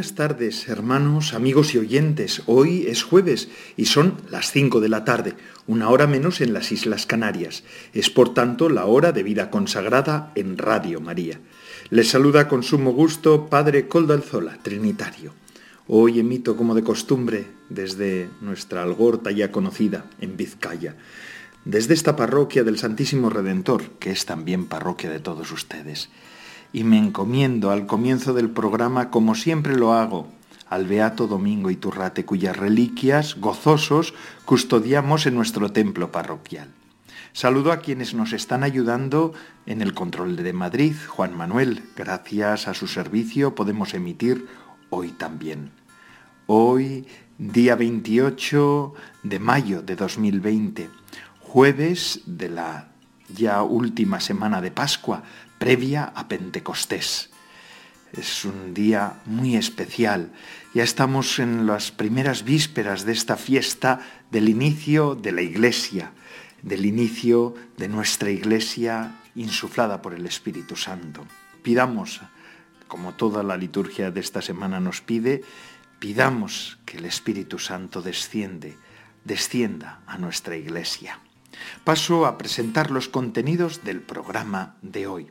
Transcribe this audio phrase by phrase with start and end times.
[0.00, 2.40] Buenas tardes, hermanos, amigos y oyentes.
[2.46, 5.34] Hoy es jueves y son las 5 de la tarde,
[5.66, 7.64] una hora menos en las Islas Canarias.
[7.92, 11.38] Es por tanto la hora de vida consagrada en Radio María.
[11.90, 15.34] Les saluda con sumo gusto Padre Coldalzola, Trinitario.
[15.86, 20.96] Hoy emito como de costumbre desde nuestra Algorta ya conocida en Vizcaya,
[21.66, 26.08] desde esta parroquia del Santísimo Redentor, que es también parroquia de todos ustedes
[26.72, 30.28] y me encomiendo al comienzo del programa, como siempre lo hago,
[30.68, 36.68] al Beato Domingo Iturrate, cuyas reliquias, gozosos, custodiamos en nuestro templo parroquial.
[37.32, 39.32] Saludo a quienes nos están ayudando
[39.66, 41.84] en el control de Madrid, Juan Manuel.
[41.96, 44.46] Gracias a su servicio podemos emitir
[44.90, 45.70] hoy también.
[46.46, 47.06] Hoy,
[47.38, 50.90] día 28 de mayo de 2020,
[51.40, 52.88] jueves de la
[53.28, 55.22] ya última semana de Pascua,
[55.60, 57.28] previa a Pentecostés.
[58.16, 60.32] Es un día muy especial.
[60.72, 66.12] Ya estamos en las primeras vísperas de esta fiesta del inicio de la Iglesia,
[66.62, 71.26] del inicio de nuestra Iglesia insuflada por el Espíritu Santo.
[71.62, 72.22] Pidamos,
[72.88, 75.42] como toda la liturgia de esta semana nos pide,
[75.98, 78.78] pidamos que el Espíritu Santo desciende,
[79.26, 81.20] descienda a nuestra Iglesia.
[81.84, 85.30] Paso a presentar los contenidos del programa de hoy.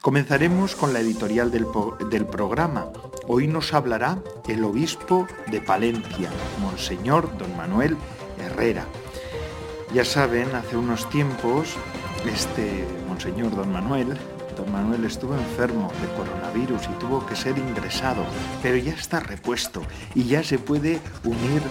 [0.00, 2.86] Comenzaremos con la editorial del, programa.
[3.26, 4.18] Hoy nos hablará
[4.48, 6.30] el obispo de Palencia,
[6.60, 7.96] Monseñor Don Manuel
[8.38, 8.86] Herrera.
[9.94, 11.74] Ya saben, hace unos tiempos,
[12.24, 14.16] este Monseñor Don Manuel
[14.56, 18.24] Don Manuel estuvo enfermo de coronavirus y tuvo que ser ingresado,
[18.62, 19.82] pero ya está repuesto
[20.14, 21.62] y ya se puede unir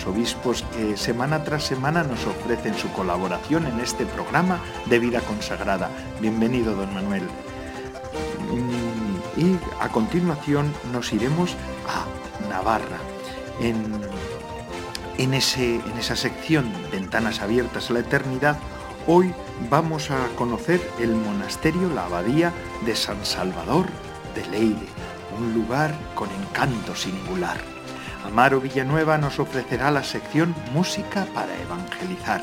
[0.00, 5.20] los obispos que semana tras semana nos ofrecen su colaboración en este programa de vida
[5.20, 5.90] consagrada.
[6.20, 7.24] Bienvenido, don Manuel.
[8.50, 11.54] Mm, y a continuación nos iremos
[11.86, 12.98] a Navarra.
[13.60, 14.00] En,
[15.18, 18.58] en, ese, en esa sección Ventanas abiertas a la eternidad,
[19.06, 19.34] hoy
[19.68, 22.52] vamos a conocer el monasterio, la abadía
[22.86, 23.86] de San Salvador
[24.34, 24.88] de Leire,
[25.38, 27.79] un lugar con encanto singular.
[28.24, 32.42] Amaro Villanueva nos ofrecerá la sección Música para Evangelizar.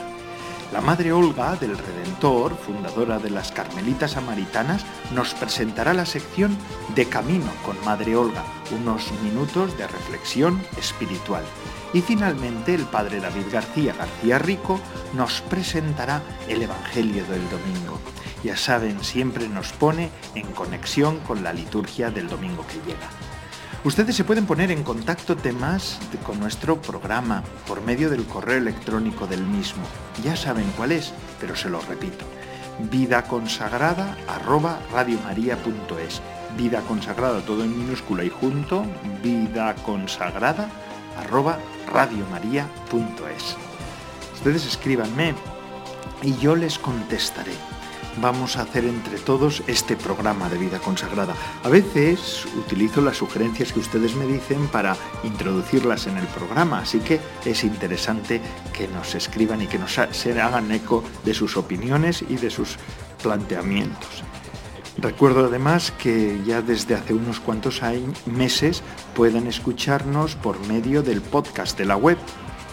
[0.73, 6.57] La Madre Olga del Redentor, fundadora de las Carmelitas Samaritanas, nos presentará la sección
[6.93, 11.43] De Camino con Madre Olga, unos minutos de reflexión espiritual.
[11.93, 14.79] Y finalmente el Padre David García García Rico
[15.13, 17.99] nos presentará el Evangelio del Domingo.
[18.43, 23.26] Ya saben, siempre nos pone en conexión con la liturgia del domingo que llega.
[23.83, 29.27] Ustedes se pueden poner en contacto temas con nuestro programa por medio del correo electrónico
[29.27, 29.83] del mismo.
[30.23, 32.25] Ya saben cuál es, pero se lo repito.
[32.91, 36.21] Vida consagrada arroba radiomaria.es.
[36.57, 38.83] Vida consagrada todo en minúscula y junto.
[39.23, 40.69] Vida consagrada
[41.17, 41.59] arroba
[41.91, 43.55] radiomaria.es.
[44.33, 45.33] Ustedes escríbanme
[46.23, 47.53] y yo les contestaré
[48.21, 51.35] vamos a hacer entre todos este programa de vida consagrada.
[51.63, 56.99] A veces utilizo las sugerencias que ustedes me dicen para introducirlas en el programa, así
[56.99, 58.41] que es interesante
[58.73, 62.77] que nos escriban y que nos se hagan eco de sus opiniones y de sus
[63.21, 64.23] planteamientos.
[64.99, 67.81] Recuerdo además que ya desde hace unos cuantos
[68.25, 68.81] meses
[69.15, 72.17] pueden escucharnos por medio del podcast de la web.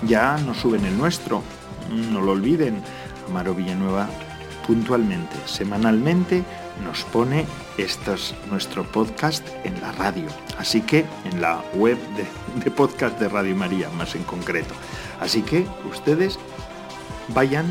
[0.07, 1.43] Ya nos suben el nuestro,
[1.91, 2.83] no lo olviden,
[3.29, 4.09] Amaro Villanueva
[4.67, 6.43] puntualmente, semanalmente,
[6.83, 7.47] nos pone
[7.79, 10.27] estos, nuestro podcast en la radio.
[10.59, 11.99] Así que en la web
[12.65, 14.75] de, podcast de Radio María, más en concreto.
[15.21, 16.39] Así que ustedes
[17.29, 17.71] vayan,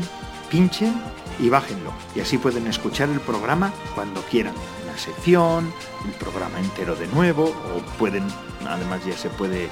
[0.50, 0.94] pinchen
[1.38, 1.92] y bájenlo.
[2.14, 4.54] Y así pueden escuchar el programa cuando quieran.
[4.84, 5.72] Una sección,
[6.06, 8.24] el programa entero de nuevo, o pueden,
[8.66, 9.64] además ya se puede...
[9.64, 9.70] Eh,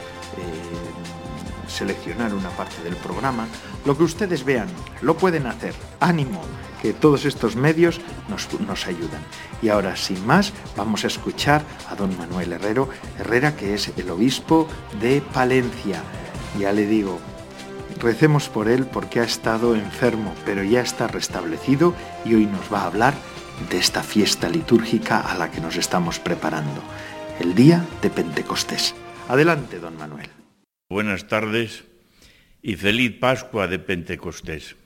[1.72, 3.46] seleccionar una parte del programa,
[3.86, 4.68] lo que ustedes vean,
[5.00, 5.74] lo pueden hacer.
[6.00, 6.42] Ánimo,
[6.82, 9.22] que todos estos medios nos, ayudan.
[9.62, 12.88] Y ahora, sin más, vamos a escuchar a don Manuel Herrero,
[13.20, 14.68] Herrera, que es el obispo
[15.00, 16.02] de Palencia.
[16.58, 17.20] Ya le digo,
[18.00, 21.94] recemos por él porque ha estado enfermo, pero ya está restablecido
[22.24, 23.14] y hoy nos va a hablar
[23.70, 26.82] de esta fiesta litúrgica a la que nos estamos preparando,
[27.38, 28.96] el día de Pentecostés.
[29.28, 30.28] Adelante, don Manuel.
[30.90, 31.84] Buenas tardes
[32.60, 34.81] y feliz Pascua de Pentecostés.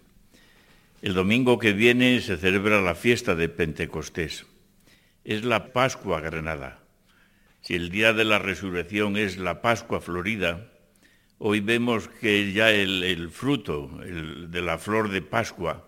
[1.03, 4.47] El domingo que viene se celebra la fiesta de Pentecostés.
[5.25, 6.83] Es la Pascua Granada.
[7.61, 10.73] Si el día de la resurrección es la Pascua Florida,
[11.37, 15.87] hoy vemos que ya el, fruto de la flor de Pascua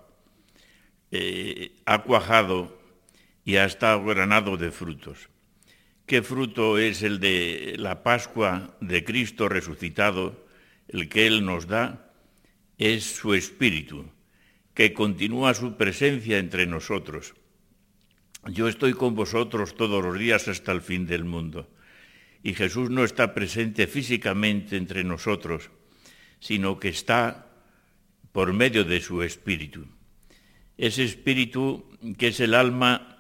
[1.10, 2.78] eh, ha cuajado
[3.46, 5.30] y ha estado granado de frutos.
[6.04, 10.46] ¿Qué fruto es el de la Pascua de Cristo resucitado?
[10.86, 12.12] El que Él nos da
[12.76, 14.04] es su Espíritu,
[14.78, 17.34] que continúa su presencia entre nosotros.
[18.46, 21.68] Yo estoy con vosotros todos los días hasta el fin del mundo.
[22.44, 25.70] Y Jesús no está presente físicamente entre nosotros,
[26.38, 27.50] sino que está
[28.30, 29.84] por medio de su Espíritu.
[30.76, 33.18] Ese Espíritu que es el alma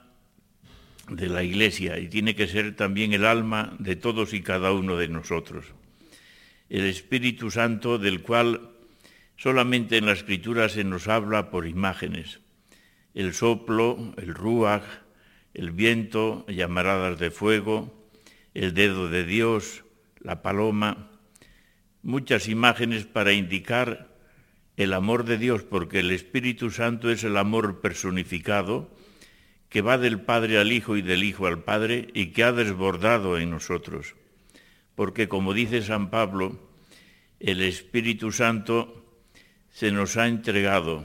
[1.10, 4.96] de la Iglesia y tiene que ser también el alma de todos y cada uno
[4.96, 5.66] de nosotros.
[6.68, 8.77] El Espíritu Santo del cual
[9.38, 12.40] solamente en la Escritura se nos habla por imágenes.
[13.14, 14.82] El soplo, el ruach,
[15.54, 18.06] el viento, llamaradas de fuego,
[18.52, 19.84] el dedo de Dios,
[20.20, 21.10] la paloma,
[22.02, 24.08] muchas imágenes para indicar
[24.76, 28.90] el amor de Dios, porque el Espíritu Santo es el amor personificado,
[29.68, 33.38] que va del Padre al Hijo y del Hijo al Padre y que ha desbordado
[33.38, 34.14] en nosotros.
[34.94, 36.58] Porque como dice San Pablo,
[37.38, 39.07] el Espíritu Santo
[39.70, 41.04] se nos ha entregado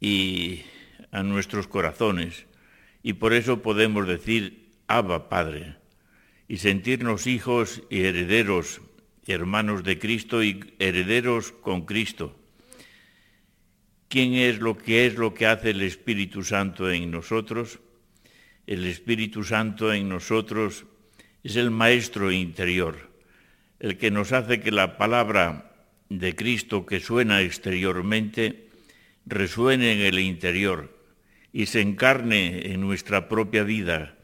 [0.00, 0.62] y
[1.10, 2.46] a nuestros corazones
[3.02, 5.76] y por eso podemos decir Abba Padre
[6.48, 8.80] y sentirnos hijos y herederos,
[9.26, 12.36] hermanos de Cristo y herederos con Cristo
[14.12, 17.80] ¿Quién es lo que es lo que hace el Espíritu Santo en nosotros?
[18.66, 20.84] El Espíritu Santo en nosotros
[21.42, 23.10] es el maestro interior,
[23.80, 25.71] el que nos hace que la palabra
[26.18, 28.68] de Cristo que suena exteriormente
[29.26, 30.96] resuene en el interior
[31.52, 34.16] y se encarne en nuestra propia vida,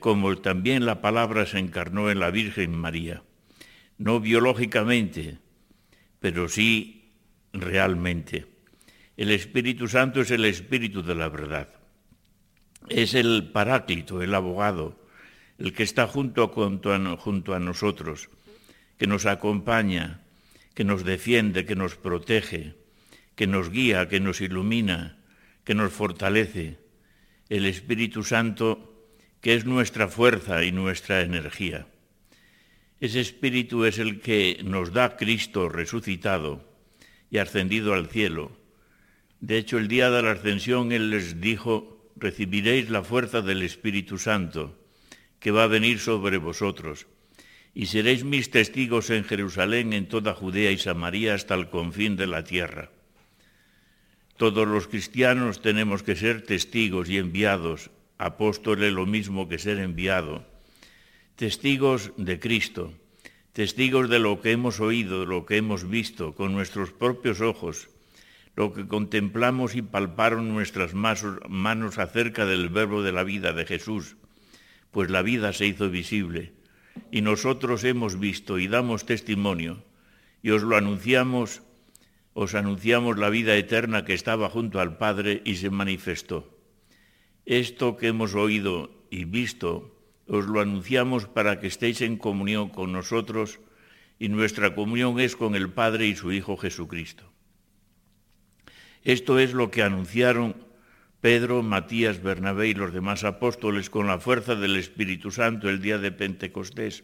[0.00, 3.22] como también la palabra se encarnó en la Virgen María,
[3.96, 5.38] no biológicamente,
[6.20, 7.12] pero sí
[7.52, 8.46] realmente.
[9.16, 11.68] El Espíritu Santo es el Espíritu de la verdad.
[12.88, 15.04] Es el Paráclito, el abogado,
[15.58, 18.28] el que está junto, junto a nosotros,
[18.96, 20.20] que nos acompaña,
[20.78, 22.78] que nos defiende, que nos protege,
[23.34, 25.18] que nos guía, que nos ilumina,
[25.66, 26.78] que nos fortalece.
[27.48, 29.10] El Espíritu Santo
[29.40, 31.88] que es nuestra fuerza y nuestra energía.
[33.00, 36.62] Ese Espíritu es el que nos da Cristo resucitado
[37.28, 38.52] y ascendido al cielo.
[39.40, 44.16] De hecho, el día de la ascensión Él les dijo, recibiréis la fuerza del Espíritu
[44.16, 44.78] Santo,
[45.40, 47.08] que va a venir sobre vosotros,
[47.78, 52.26] y seréis mis testigos en Jerusalén, en toda Judea y Samaria, hasta el confín de
[52.26, 52.90] la tierra.
[54.36, 60.44] Todos los cristianos tenemos que ser testigos y enviados, apóstoles lo mismo que ser enviado,
[61.36, 62.94] testigos de Cristo
[63.52, 67.90] testigos de lo que hemos oído, lo que hemos visto con nuestros propios ojos,
[68.56, 74.16] lo que contemplamos y palparon nuestras manos acerca del verbo de la vida de Jesús,
[74.90, 76.57] pues la vida se hizo visible
[77.10, 79.84] y nosotros hemos visto y damos testimonio
[80.42, 81.62] y os lo anunciamos,
[82.34, 86.56] os anunciamos la vida eterna que estaba junto al Padre y se manifestó.
[87.44, 89.94] Esto que hemos oído y visto
[90.26, 93.60] os lo anunciamos para que estéis en comunión con nosotros
[94.18, 97.24] y nuestra comunión es con el Padre y su Hijo Jesucristo.
[99.02, 100.67] Esto es lo que anunciaron
[101.20, 105.98] Pedro, Matías, Bernabé y los demás apóstoles con la fuerza del Espíritu Santo el día
[105.98, 107.02] de Pentecostés.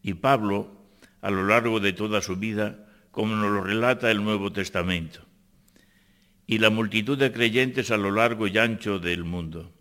[0.00, 0.70] Y Pablo,
[1.20, 5.26] a lo largo de toda su vida, como nos lo relata el Nuevo Testamento.
[6.46, 9.72] Y la multitud de creyentes a lo largo y ancho del mundo.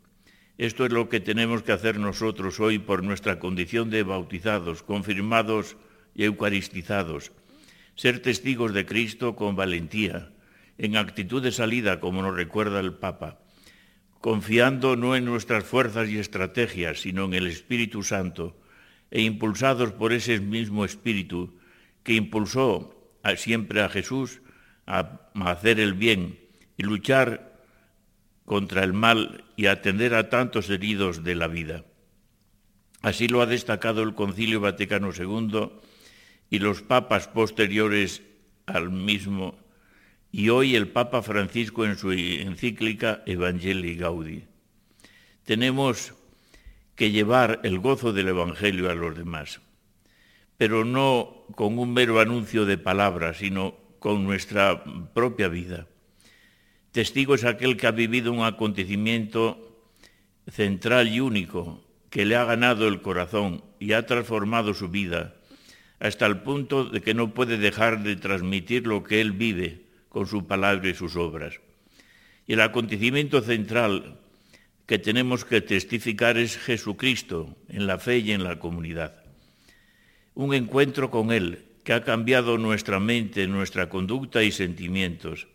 [0.57, 5.77] Esto es lo que tenemos que hacer nosotros hoy por nuestra condición de bautizados, confirmados
[6.15, 7.31] y eucaristizados.
[7.93, 10.31] Ser testigos de Cristo con valentía,
[10.79, 13.39] en actitud de salida, como nos recuerda el Papa,
[14.21, 18.55] confiando no en nuestras fuerzas y estrategias, sino en el Espíritu Santo,
[19.09, 21.57] e impulsados por ese mismo Espíritu
[22.03, 22.95] que impulsó
[23.35, 24.41] siempre a Jesús
[24.87, 26.39] a hacer el bien
[26.77, 27.61] y luchar
[28.45, 31.83] contra el mal y atender a tantos heridos de la vida.
[33.01, 35.69] Así lo ha destacado el Concilio Vaticano II
[36.49, 38.21] y los papas posteriores
[38.65, 39.60] al mismo
[40.31, 44.43] y hoy el Papa Francisco en su encíclica Evangelii Gaudi.
[45.43, 46.13] Tenemos
[46.95, 49.59] que llevar el gozo del Evangelio a los demás,
[50.57, 54.83] pero no con un mero anuncio de palabras, sino con nuestra
[55.13, 55.87] propia vida.
[56.91, 59.85] Testigo es aquel que ha vivido un acontecimiento
[60.49, 65.35] central y único que le ha ganado el corazón y ha transformado su vida
[65.99, 69.80] hasta el punto de que no puede dejar de transmitir lo que él vive
[70.11, 71.59] con su palabra y sus obras.
[72.45, 74.19] Y el acontecimiento central
[74.85, 79.23] que tenemos que testificar es Jesucristo en la fe y en la comunidad.
[80.33, 85.47] Un encuentro con Él que ha cambiado nuestra mente, nuestra conducta y sentimientos.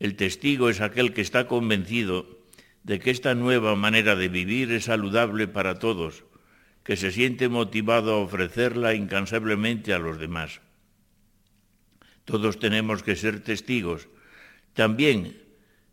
[0.00, 2.40] El testigo es aquel que está convencido
[2.82, 6.24] de que esta nueva manera de vivir es saludable para todos,
[6.82, 10.60] que se siente motivado a ofrecerla incansablemente a los demás.
[12.26, 14.08] Todos tenemos que ser testigos.
[14.74, 15.40] También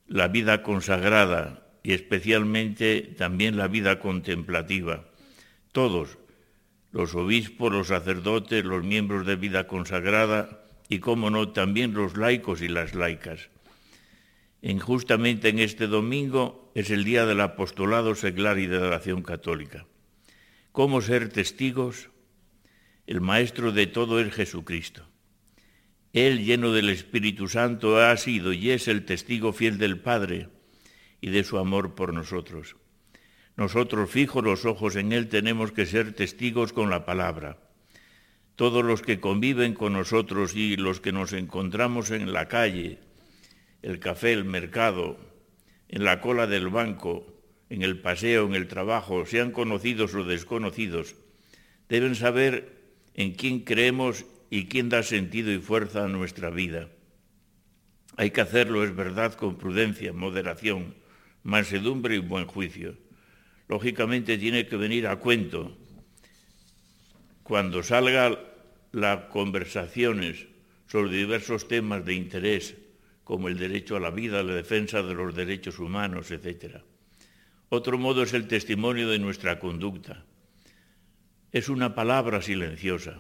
[0.08, 5.06] la vida consagrada y especialmente también la vida contemplativa.
[5.72, 6.18] Todos,
[6.92, 12.62] los obispos, los sacerdotes, los miembros de vida consagrada y, como no, también los laicos
[12.62, 13.50] y las laicas.
[14.62, 19.22] En, justamente en este domingo es el día del apostolado seglar y de la oración
[19.22, 19.86] católica.
[20.72, 22.10] ¿Cómo ser testigos?
[23.06, 25.12] El maestro de todo es Jesucristo.
[26.13, 30.48] Él, lleno del Espíritu Santo, ha sido y es el testigo fiel del Padre
[31.20, 32.75] y de su amor por nosotros.
[33.58, 37.58] Nosotros, fijos los ojos en Él, tenemos que ser testigos con la palabra.
[38.55, 43.00] Todos los que conviven con nosotros y los que nos encontramos en la calle,
[43.82, 45.17] el café, el mercado,
[45.89, 47.25] en la cola del banco,
[47.70, 51.15] en el paseo, en el trabajo, sean conocidos o desconocidos,
[51.89, 52.84] deben saber
[53.15, 56.88] en quién creemos y quién da sentido y fuerza a nuestra vida.
[58.17, 60.93] Hay que hacerlo, es verdad, con prudencia, moderación,
[61.41, 62.95] mansedumbre y buen juicio.
[63.67, 65.75] Lógicamente tiene que venir a cuento
[67.41, 68.38] cuando salgan
[68.91, 70.45] las conversaciones
[70.86, 72.75] sobre diversos temas de interés,
[73.24, 76.83] como el derecho a la vida, la defensa de los derechos humanos, etc.
[77.69, 80.25] Otro modo es el testimonio de nuestra conducta.
[81.51, 83.19] Es una palabra silenciosa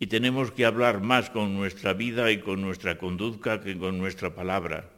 [0.00, 4.34] y tenemos que hablar más con nuestra vida y con nuestra conducta que con nuestra
[4.34, 4.90] palabra.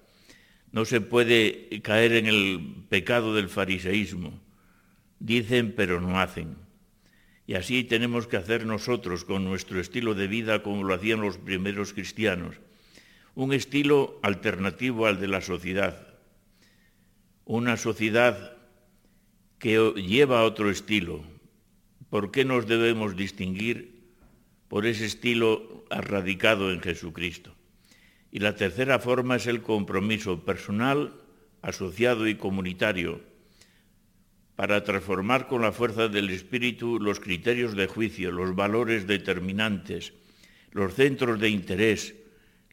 [0.72, 4.38] No se puede caer en el pecado del fariseísmo.
[5.18, 6.56] Dicen pero no hacen.
[7.46, 11.38] Y así tenemos que hacer nosotros con nuestro estilo de vida como lo hacían los
[11.38, 12.56] primeros cristianos.
[13.34, 16.06] Un estilo alternativo al de la sociedad.
[17.44, 18.56] Una sociedad
[19.58, 21.24] que lleva a otro estilo.
[22.08, 23.99] ¿Por qué nos debemos distinguir?
[24.70, 27.52] Por ese estilo radicado en Jesucristo.
[28.30, 31.12] Y la tercera forma es el compromiso personal,
[31.60, 33.20] asociado y comunitario,
[34.54, 40.12] para transformar con la fuerza del Espíritu los criterios de juicio, los valores determinantes,
[40.70, 42.14] los centros de interés,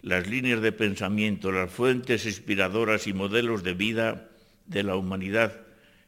[0.03, 4.29] las líneas de pensamiento, las fuentes inspiradoras y modelos de vida
[4.67, 5.61] de la humanidad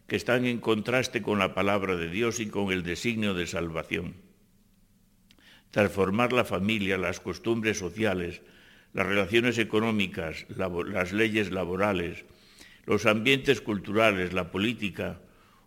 [0.05, 4.28] que están en contraste con la palabra de Dios y con el designio de salvación
[5.71, 8.41] transformar la familia, las costumbres sociales,
[8.93, 12.25] las relaciones económicas, las leyes laborales,
[12.85, 15.21] los ambientes culturales, la política,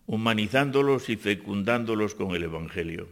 [0.07, 3.09] humanizándolos y fecundándolos con el Evangelio.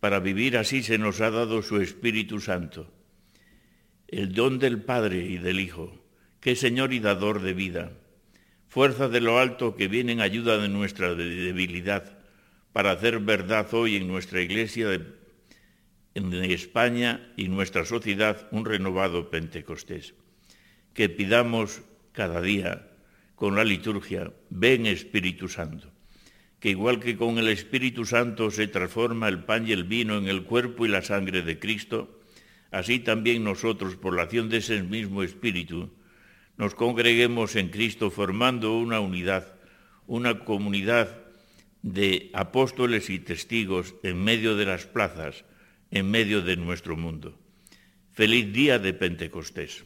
[0.00, 2.92] Para vivir así se nos ha dado su Espíritu Santo,
[4.06, 5.92] el don del Padre y del Hijo,
[6.40, 7.90] que es Señor y dador de vida,
[8.68, 12.18] fuerza de lo alto que viene en ayuda de nuestra debilidad,
[12.72, 15.17] para hacer verdad hoy en nuestra iglesia de
[16.18, 20.14] en España y nuestra sociedad un renovado Pentecostés.
[20.92, 21.82] Que pidamos
[22.12, 22.88] cada día
[23.36, 25.92] con la liturgia, ven Espíritu Santo,
[26.58, 30.26] que igual que con el Espíritu Santo se transforma el pan y el vino en
[30.26, 32.20] el cuerpo y la sangre de Cristo,
[32.72, 35.90] así también nosotros, por la acción de ese mismo Espíritu,
[36.56, 39.54] nos congreguemos en Cristo formando una unidad,
[40.08, 41.22] una comunidad
[41.82, 45.44] de apóstoles y testigos en medio de las plazas,
[45.90, 47.38] en medio de nuestro mundo.
[48.12, 49.84] Feliz día de Pentecostés.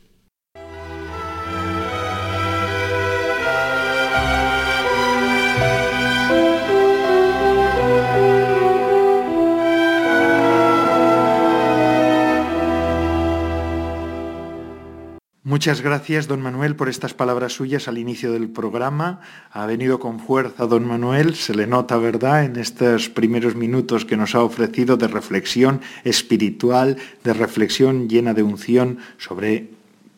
[15.53, 19.21] Muchas gracias, don Manuel, por estas palabras suyas al inicio del programa.
[19.51, 24.17] Ha venido con fuerza, don Manuel, se le nota, ¿verdad?, en estos primeros minutos que
[24.17, 29.69] nos ha ofrecido de reflexión espiritual, de reflexión llena de unción sobre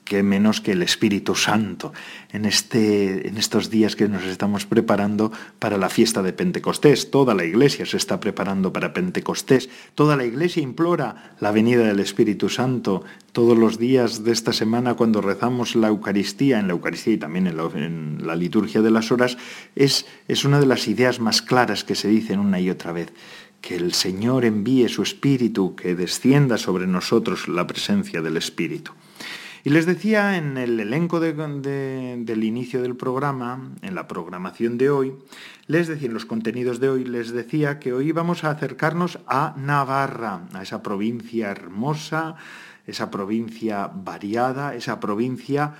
[0.04, 1.92] que menos que el Espíritu Santo
[2.32, 7.10] en, este, en estos días que nos estamos preparando para la fiesta de Pentecostés.
[7.10, 9.70] Toda la iglesia se está preparando para Pentecostés.
[9.94, 13.04] Toda la iglesia implora la venida del Espíritu Santo.
[13.32, 17.46] Todos los días de esta semana cuando rezamos la Eucaristía, en la Eucaristía y también
[17.46, 19.38] en la, en la liturgia de las horas,
[19.74, 23.12] es, es una de las ideas más claras que se dicen una y otra vez
[23.60, 28.92] que el Señor envíe su Espíritu, que descienda sobre nosotros la presencia del Espíritu.
[29.66, 35.14] Y les decía en el elenco del inicio del programa, en la programación de hoy,
[35.68, 39.54] les decía en los contenidos de hoy, les decía que hoy vamos a acercarnos a
[39.56, 42.36] Navarra, a esa provincia hermosa,
[42.86, 45.72] esa provincia variada, esa provincia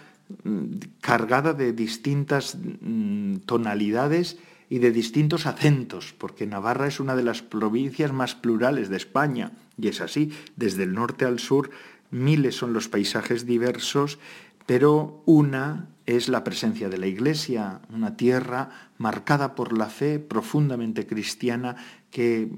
[0.45, 0.65] mm,
[1.03, 4.39] cargada de distintas mm, tonalidades
[4.71, 9.53] y de distintos acentos, porque Navarra es una de las provincias más plurales de España,
[9.77, 11.69] y es así, desde el norte al sur
[12.15, 14.19] miles son los paisajes diversos,
[14.67, 21.07] pero una es la presencia de la Iglesia, una tierra marcada por la fe profundamente
[21.07, 21.77] cristiana
[22.11, 22.49] que,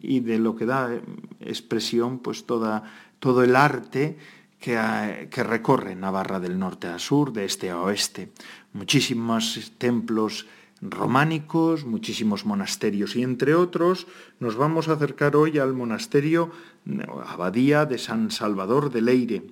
[0.00, 0.90] y de lo que da
[1.40, 2.82] expresión pues toda,
[3.20, 4.18] todo el arte
[4.58, 8.32] que, que, recorre Navarra del norte a sur, de este a oeste.
[8.72, 10.46] Muchísimos templos
[10.80, 14.06] románicos, muchísimos monasterios y entre otros
[14.40, 16.50] nos vamos a acercar hoy al monasterio
[17.26, 19.42] Abadía de San Salvador de Leire.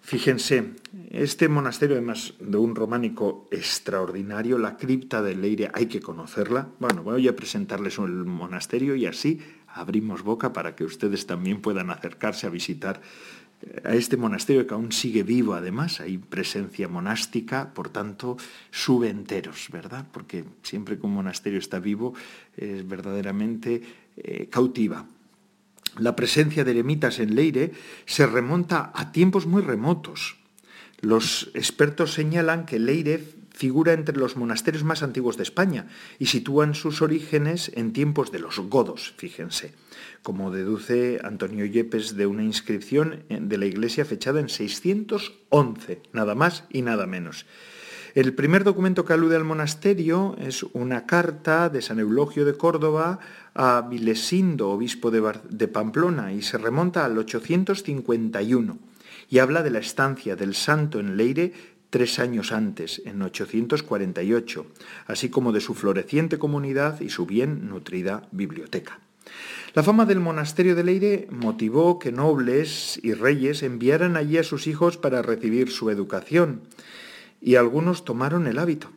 [0.00, 0.74] Fíjense,
[1.10, 6.68] este monasterio, además de un románico extraordinario, la cripta de Leire, hay que conocerla.
[6.78, 11.90] Bueno, voy a presentarles el monasterio y así abrimos boca para que ustedes también puedan
[11.90, 13.02] acercarse a visitar
[13.84, 18.36] a este monasterio que aún sigue vivo, además, hay presencia monástica, por tanto,
[18.70, 20.06] sube enteros, ¿verdad?
[20.12, 22.14] Porque siempre que un monasterio está vivo,
[22.56, 23.82] es verdaderamente
[24.16, 25.06] eh, cautiva.
[25.98, 27.72] La presencia de eremitas en Leire
[28.04, 30.36] se remonta a tiempos muy remotos.
[31.00, 33.24] Los expertos señalan que Leire
[33.56, 35.88] figura entre los monasterios más antiguos de España
[36.20, 39.72] y sitúan sus orígenes en tiempos de los godos, fíjense
[40.26, 46.64] como deduce Antonio Yepes de una inscripción de la iglesia fechada en 611, nada más
[46.68, 47.46] y nada menos.
[48.16, 53.20] El primer documento que alude al monasterio es una carta de San Eulogio de Córdoba
[53.54, 58.78] a Vilesindo, obispo de, de Pamplona, y se remonta al 851,
[59.30, 61.52] y habla de la estancia del santo en Leire
[61.90, 64.66] tres años antes, en 848,
[65.06, 69.00] así como de su floreciente comunidad y su bien nutrida biblioteca.
[69.74, 74.66] La fama del monasterio de Leire motivó que nobles y reyes enviaran allí a sus
[74.66, 76.62] hijos para recibir su educación,
[77.40, 78.90] y algunos tomaron el hábito.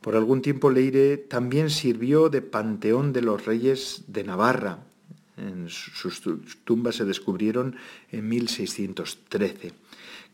[0.00, 4.78] Por algún tiempo Leire también sirvió de panteón de los reyes de Navarra.
[5.36, 6.22] En sus
[6.64, 7.76] tumbas se descubrieron
[8.10, 9.72] en 1613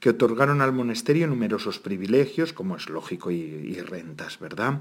[0.02, 4.80] que otorgaron al monasterio numerosos privilegios, como es lógico, y, rentas, ¿verdad?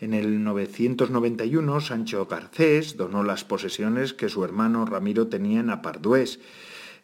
[0.00, 6.40] En el 991, Sancho Garcés donó las posesiones que su hermano Ramiro tenía en Apardués.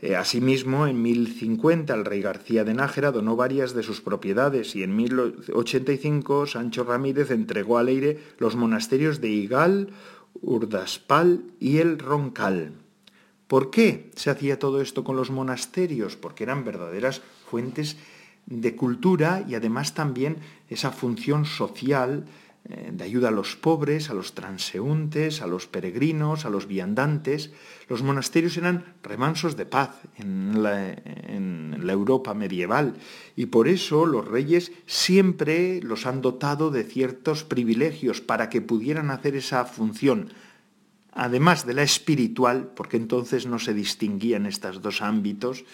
[0.01, 4.83] Eh, asimismo, en 1050 el rey García de Nájera donó varias de sus propiedades y
[4.83, 9.91] en 1085 Sancho Ramírez entregó a Leire los monasterios de Igal,
[10.41, 12.73] Urdaspal y el Roncal.
[13.47, 16.17] ¿Por qué se hacía todo esto con los monasterios?
[16.17, 17.21] Porque eran verdaderas
[17.51, 17.97] fuentes
[18.47, 22.25] de cultura y además también esa función social
[22.71, 27.51] eh, de ayuda a los pobres, a los transeúntes, a los peregrinos, a los viandantes.
[27.89, 32.95] Los monasterios eran remansos de paz en la, en la, Europa medieval
[33.37, 39.11] y por eso los reyes siempre los han dotado de ciertos privilegios para que pudieran
[39.11, 40.29] hacer esa función,
[41.13, 45.65] además de la espiritual, porque entonces no se distinguían estos dos ámbitos,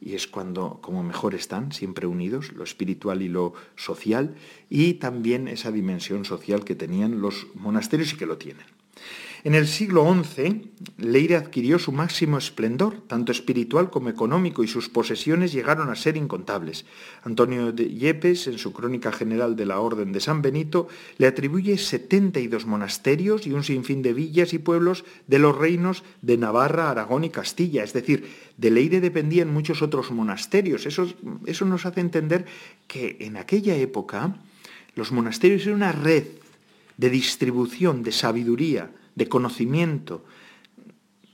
[0.00, 4.34] y es cuando como mejor están, siempre unidos, lo espiritual y lo social,
[4.68, 8.79] y también esa dimensión social que tenían los monasterios y que lo tienen.
[9.42, 14.90] En el siglo XI, Leire adquirió su máximo esplendor, tanto espiritual como económico, y sus
[14.90, 16.84] posesiones llegaron a ser incontables.
[17.24, 21.78] Antonio de Yepes, en su Crónica General de la Orden de San Benito, le atribuye
[21.78, 27.24] 72 monasterios y un sinfín de villas y pueblos de los reinos de Navarra, Aragón
[27.24, 27.82] y Castilla.
[27.82, 30.84] Es decir, de Leire dependían muchos otros monasterios.
[30.84, 31.08] Eso,
[31.46, 32.44] eso nos hace entender
[32.86, 34.36] que en aquella época
[34.96, 36.24] los monasterios eran una red
[37.00, 40.22] de distribución, de sabiduría, de conocimiento,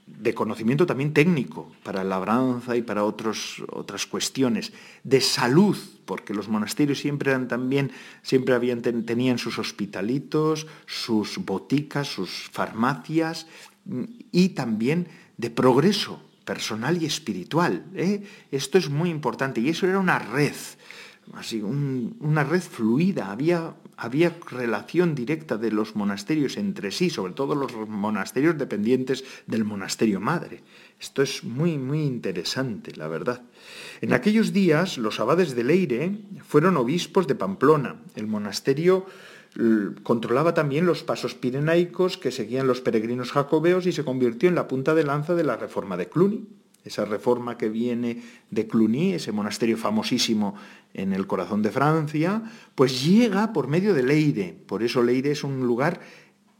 [0.07, 6.49] de conocimiento también técnico para labranza y para otros, otras cuestiones, de salud, porque los
[6.49, 7.91] monasterios siempre eran también,
[8.23, 13.49] siempre habían, tenían sus hospitalitos, sus boticas, sus farmacias
[14.31, 17.87] y también de progreso personal y espiritual.
[17.97, 18.23] ¿eh?
[18.53, 20.55] Esto es muy importante y eso era una red,
[21.35, 27.55] así, una red fluida, había había relación directa de los monasterios entre sí, sobre todo
[27.55, 30.63] los monasterios dependientes del monasterio madre.
[31.01, 33.43] Esto es muy, muy interesante, la verdad.
[34.01, 38.03] En aquellos días, los abades de Leire fueron obispos de Pamplona.
[38.15, 39.07] El monasterio
[40.03, 44.69] controlaba también los pasos pirenaicos que seguían los peregrinos jacobeos y se convirtió en la
[44.69, 46.47] punta de lanza de la reforma de Cluny
[46.87, 50.55] esa reforma que viene de Cluny, ese monasterio famosísimo
[50.95, 52.43] en el corazón de Francia,
[52.75, 54.57] pues llega por medio de Leire.
[54.67, 56.01] Por eso Leire es un lugar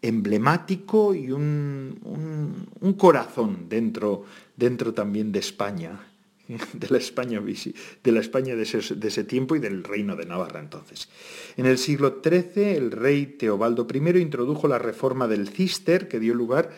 [0.03, 4.25] emblemático y un, corazón dentro,
[4.57, 6.01] dentro también de España,
[6.73, 10.61] de la España, de, la España ese, de ese tiempo y del reino de Navarra
[10.61, 11.09] entonces.
[11.57, 16.35] En el siglo XIII el rey Teobaldo I introdujo la reforma del Cister que dio
[16.35, 16.71] lugar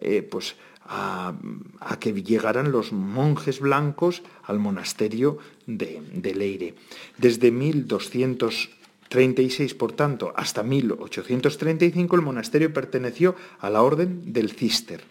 [0.00, 1.34] eh, pues, a,
[2.00, 6.74] que llegaran los monjes blancos al monasterio de, de Leire.
[7.18, 15.02] Desde 1236, por tanto, hasta 1835 el monasterio perteneció a la orden del Cister.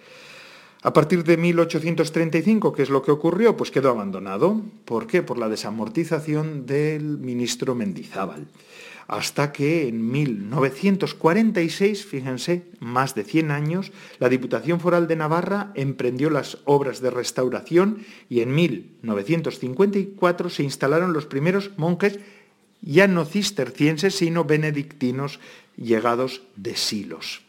[0.84, 3.56] A partir de 1835, ¿qué es lo que ocurrió?
[3.56, 4.60] Pues quedó abandonado.
[4.86, 5.22] ¿Por qué?
[5.22, 8.48] Por la desamortización del ministro Mendizábal
[9.12, 16.30] hasta que en 1946, fíjense, más de 100 años, la Diputación Foral de Navarra emprendió
[16.30, 22.20] las obras de restauración y en 1954 se instalaron los primeros monjes
[22.80, 25.42] ya no cistercienses, sino benedictinos
[25.76, 27.42] llegados de Silos.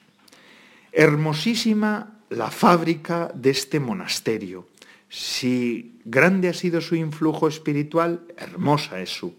[0.90, 4.66] Hermosísima la fábrica de este monasterio.
[5.14, 9.35] Si grande ha sido su influjo espiritual, hermosa es su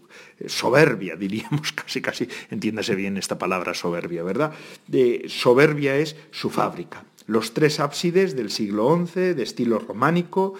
[0.46, 4.52] soberbia, diríamos casi, casi, entiéndase bien esta palabra soberbia, ¿verdad?
[4.86, 7.04] De, soberbia es su fábrica.
[7.26, 10.54] Los tres ábsides del siglo XI, de estilo románico,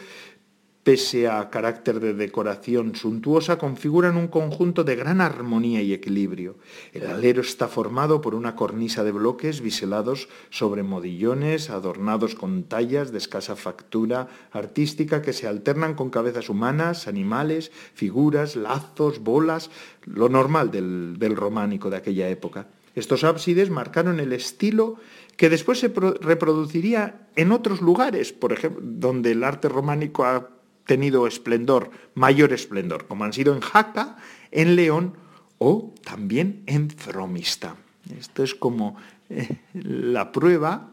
[0.85, 6.57] pese a carácter de decoración suntuosa, configuran un conjunto de gran armonía y equilibrio.
[6.93, 13.13] El alero está formado por una cornisa de bloques biselados sobre modillones, adornados con tallas
[13.13, 19.71] de escasa factura artística que se alternan con cabezas humanas, animales, figuras, lazos, bolas,
[20.05, 22.69] lo normal del, románico de aquella época.
[22.95, 24.97] Estos ábsides marcaron el estilo
[25.37, 30.54] que después se reproduciría en otros lugares, por ejemplo, donde el arte románico ha
[30.85, 34.17] tenido esplendor, mayor esplendor, como han sido en Jaca,
[34.51, 35.15] en León
[35.59, 37.77] o también en Fromista.
[38.19, 38.97] Esto es como
[39.31, 40.91] eh, la prueba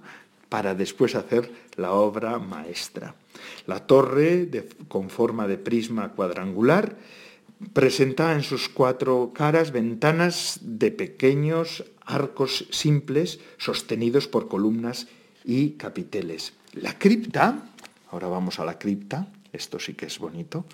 [0.50, 3.16] para después hacer la obra maestra.
[3.68, 4.50] La torre,
[4.88, 6.98] con forma de prisma cuadrangular,
[7.74, 15.08] presenta en sus cuatro caras ventanas de pequeños arcos simples sostenidos por columnas
[15.46, 16.54] y capiteles.
[16.74, 17.70] La cripta,
[18.10, 20.66] ahora vamos a la cripta, esto sí que es bonito,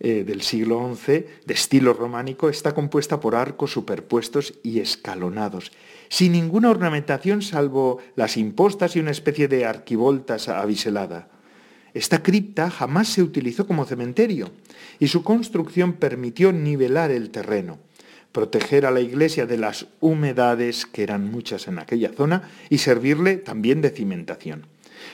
[0.00, 1.12] eh, del siglo XI,
[1.46, 5.72] de estilo románico, está compuesta por arcos superpuestos y escalonados,
[6.08, 11.28] sin ninguna ornamentación salvo las impostas y una especie de arquivoltas abiselada.
[11.92, 14.50] Esta cripta jamás se utilizó como cementerio
[14.98, 17.78] y su construcción permitió nivelar el terreno,
[18.32, 23.36] proteger a la iglesia de las humedades, que eran muchas en aquella zona, y servirle
[23.36, 24.66] también de cimentación.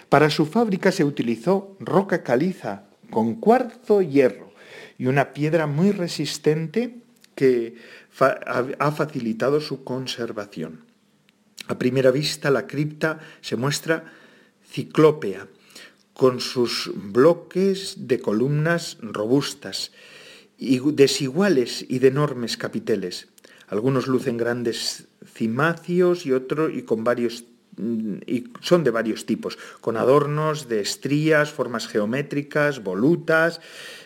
[0.09, 4.53] Para su fábrica se utilizó roca caliza con cuarzo hierro
[4.99, 6.99] y una piedra muy resistente
[7.35, 7.77] que
[8.20, 10.85] ha facilitado su conservación.
[11.68, 14.12] A primera vista la cripta se muestra
[14.68, 15.49] ciclópea,
[16.14, 19.92] con sus bloques de columnas robustas,
[20.59, 23.29] y desiguales y de enormes capiteles.
[23.66, 27.44] Algunos lucen grandes cimacios y otros y con varios
[28.27, 33.61] y son de varios tipos, con adornos de estrías, formas geométricas, volutas,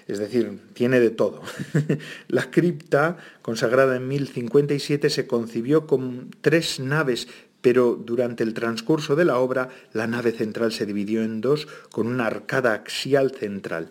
[0.07, 1.43] es decir, tiene de todo.
[2.29, 7.29] la cripta, consagrada en 1057, se concibió con tres naves,
[7.61, 12.07] pero durante el transcurso de la obra la nave central se dividió en dos con
[12.07, 13.91] una arcada axial central.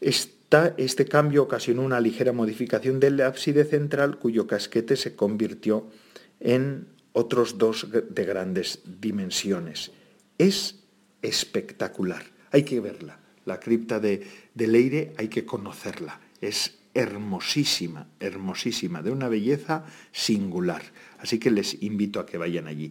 [0.00, 5.86] este cambio ocasionó una ligera modificación del ábside central cuyo casquete se convirtió
[6.40, 9.92] en otros dos de grandes dimensiones.
[10.36, 10.84] Es
[11.22, 13.18] espectacular, hay que verla.
[13.46, 16.20] La cripta de, Leire hay que conocerla.
[16.40, 20.82] Es hermosísima, hermosísima, de una belleza singular.
[21.18, 22.90] Así que les invito a que vayan allí.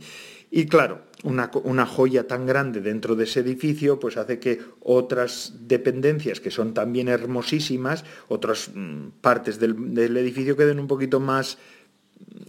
[0.52, 6.40] Y claro, una, joya tan grande dentro de ese edificio, pues hace que otras dependencias
[6.40, 11.58] que son también hermosísimas, otras mm, partes del, del, edificio queden un poquito más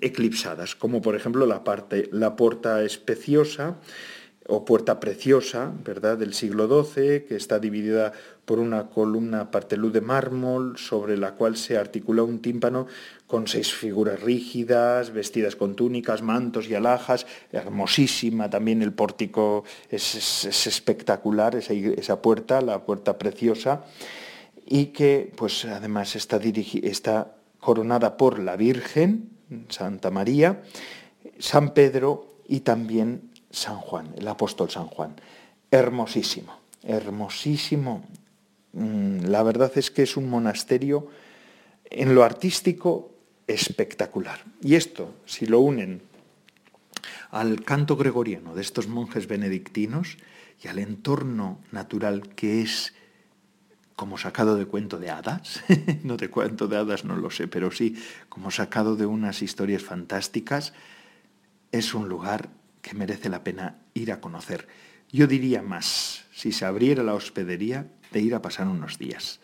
[0.00, 3.76] eclipsadas, como por ejemplo la parte, la puerta especiosa,
[4.46, 8.12] o puerta preciosa, ¿verdad?, del siglo XII, que está dividida
[8.44, 12.86] por una columna partelú de mármol sobre la cual se articula un tímpano
[13.26, 20.44] con seis figuras rígidas, vestidas con túnicas, mantos y alhajas, hermosísima también el pórtico, es,
[20.44, 23.84] espectacular esa, esa, puerta, la puerta preciosa,
[24.66, 26.38] y que pues además está,
[26.82, 29.33] está coronada por la Virgen,
[29.68, 30.62] Santa María,
[31.38, 35.16] San Pedro y también San Juan, el apóstol San Juan.
[35.70, 38.04] Hermosísimo, hermosísimo.
[38.72, 41.08] Mm, la verdad es que es un monasterio
[41.84, 43.12] en lo artístico
[43.46, 44.40] espectacular.
[44.62, 46.02] Y esto, si lo unen
[47.30, 50.16] al canto gregoriano de estos monjes benedictinos
[50.62, 52.94] y al entorno natural que es
[53.96, 55.62] como sacado de cuento de hadas,
[56.02, 57.96] no de cuento de hadas no lo sé, pero sí
[58.28, 60.72] como sacado de unas historias fantásticas,
[61.72, 62.50] es un lugar
[62.82, 64.68] que merece la pena ir a conocer.
[65.10, 69.40] Yo diría más, si se abriera la hospedería, de ir a pasar unos días.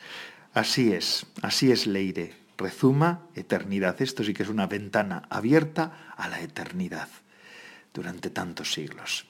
[0.52, 2.34] Así es, así es Leire.
[2.56, 4.02] Rezuma eternidad.
[4.02, 7.08] Esto sí que es una ventana abierta a la eternidad
[7.94, 9.29] durante tantos siglos.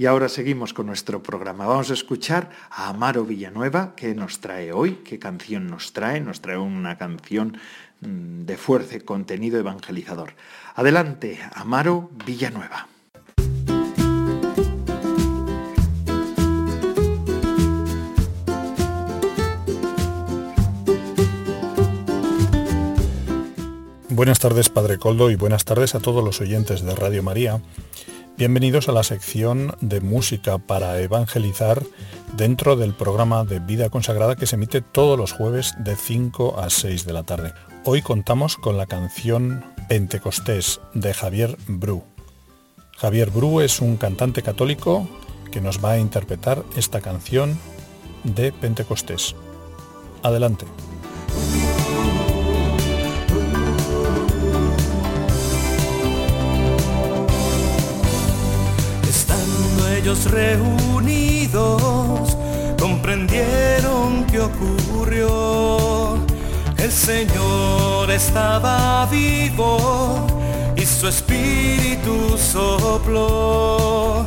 [0.00, 1.66] Y ahora seguimos con nuestro programa.
[1.66, 6.22] Vamos a escuchar a Amaro Villanueva, que nos trae hoy, qué canción nos trae.
[6.22, 7.58] Nos trae una canción
[8.00, 10.32] mm, de fuerza, contenido evangelizador.
[10.74, 12.88] Adelante, Amaro Villanueva.
[24.08, 27.60] Buenas tardes, Padre Coldo, y buenas tardes a todos los oyentes de Radio María.
[28.40, 31.82] Bienvenidos a la sección de música para evangelizar
[32.38, 36.70] dentro del programa de Vida Consagrada que se emite todos los jueves de 5 a
[36.70, 37.52] 6 de la tarde.
[37.84, 42.02] Hoy contamos con la canción Pentecostés de Javier Bru.
[42.96, 45.06] Javier Bru es un cantante católico
[45.52, 47.58] que nos va a interpretar esta canción
[48.24, 49.36] de Pentecostés.
[50.22, 50.64] Adelante.
[60.26, 61.80] Reunidos
[62.78, 66.18] comprendieron que ocurrió.
[66.76, 70.26] El Señor estaba vivo
[70.76, 74.26] y su espíritu sopló.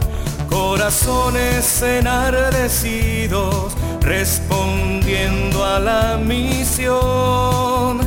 [0.49, 7.99] Corazones enardecidos respondiendo a la misión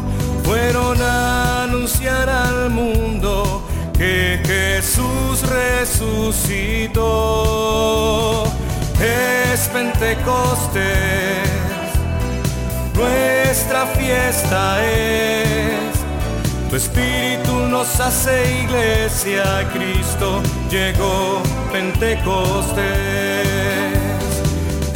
[0.44, 3.65] fueron a anunciar al mundo
[3.98, 7.04] que Jesús resucitó.
[9.00, 10.82] Es Pentecostés,
[12.94, 15.96] nuestra fiesta es.
[16.70, 22.84] Tu espíritu nos hace iglesia, Cristo llegó Pentecostés.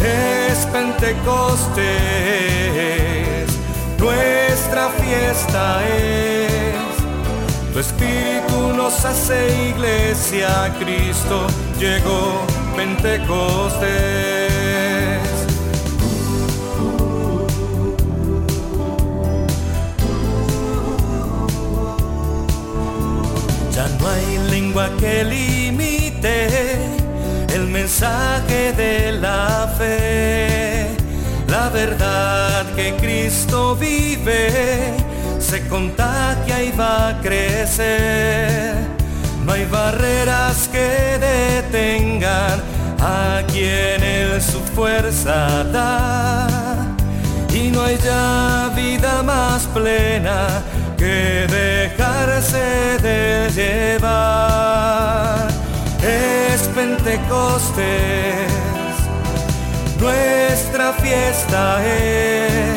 [0.00, 1.86] Es Pentecostés,
[3.98, 6.79] nuestra fiesta es
[7.72, 11.46] tu espíritu nos hace iglesia, Cristo
[11.78, 12.44] llegó
[12.76, 13.90] Pentecostés.
[23.74, 26.48] Ya no hay lengua que limite
[27.54, 30.88] el mensaje de la fe,
[31.48, 34.99] la verdad que Cristo vive
[35.50, 38.76] se contagia y va a crecer.
[39.44, 42.60] No hay barreras que detengan
[43.00, 46.46] a quien Él su fuerza da.
[47.52, 50.62] Y no hay ya vida más plena
[50.96, 55.48] que dejarse de llevar.
[56.00, 57.82] Es Pentecostés,
[59.98, 62.69] nuestra fiesta es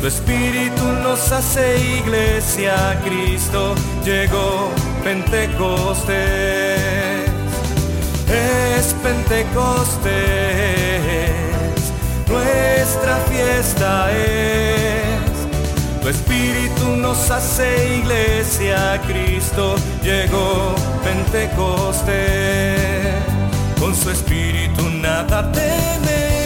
[0.00, 4.70] tu espíritu nos hace iglesia, Cristo llegó
[5.02, 6.16] Pentecostés.
[8.28, 10.12] Es Pentecostés,
[12.28, 15.18] nuestra fiesta es.
[16.02, 22.16] Tu espíritu nos hace iglesia, Cristo llegó Pentecostés.
[23.80, 26.37] Con su espíritu nada tememos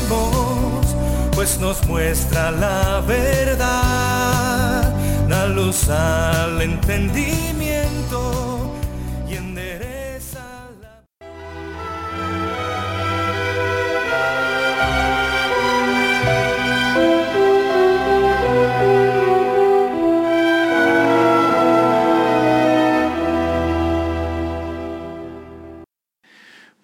[1.43, 4.95] pues nos muestra la verdad,
[5.29, 8.52] la luz al entendimiento.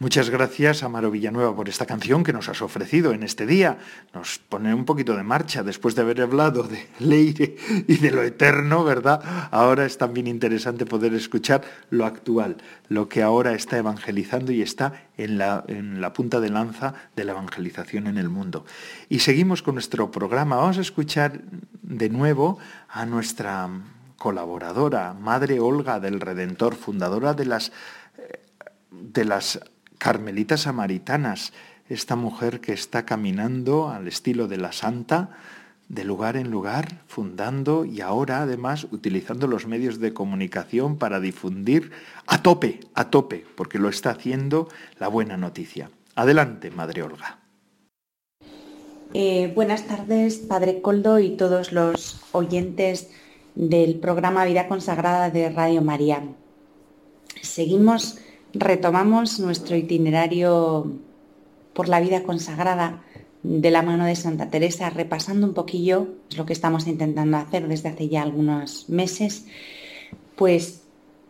[0.08, 3.76] Muchas gracias, Amaro Villanueva, por esta canción que nos has ofrecido en este día.
[4.14, 8.22] Nos pone un poquito de marcha después de haber hablado de Leire y de lo
[8.22, 9.20] eterno, ¿verdad?
[9.50, 12.56] Ahora es también interesante poder escuchar lo actual,
[12.88, 17.24] lo que ahora está evangelizando y está en la, en la punta de lanza de
[17.24, 18.64] la evangelización en el mundo.
[19.10, 20.56] Y seguimos con nuestro programa.
[20.56, 21.42] Vamos a escuchar
[21.82, 23.68] de nuevo a nuestra
[24.16, 27.72] colaboradora, Madre Olga del Redentor, fundadora de las
[28.90, 29.60] de las
[29.98, 31.52] carmelitas samaritanas,
[31.88, 35.30] esta mujer que está caminando al estilo de la santa,
[35.88, 41.90] de lugar en lugar, fundando y ahora además utilizando los medios de comunicación para difundir
[42.26, 45.90] a tope, a tope, porque lo está haciendo la buena noticia.
[46.14, 47.38] Adelante, Madre Olga.
[49.14, 53.08] Eh, buenas tardes, Padre Coldo y todos los oyentes
[53.54, 56.22] del programa Vida Consagrada de Radio María.
[57.40, 58.18] Seguimos
[58.54, 60.92] retomamos nuestro itinerario
[61.72, 63.02] por la vida consagrada
[63.42, 67.68] de la mano de Santa Teresa, repasando un poquillo, es lo que estamos intentando hacer
[67.68, 69.46] desde hace ya algunos meses,
[70.36, 70.82] pues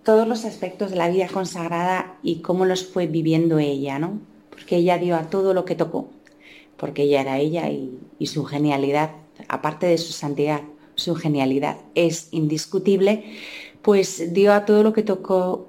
[0.05, 4.21] todos los aspectos de la vida consagrada y cómo los fue viviendo ella, ¿no?
[4.49, 6.09] Porque ella dio a todo lo que tocó,
[6.77, 9.11] porque ella era ella y, y su genialidad,
[9.49, 10.63] aparte de su santidad,
[10.95, 13.25] su genialidad es indiscutible,
[13.83, 15.69] pues dio a todo lo que tocó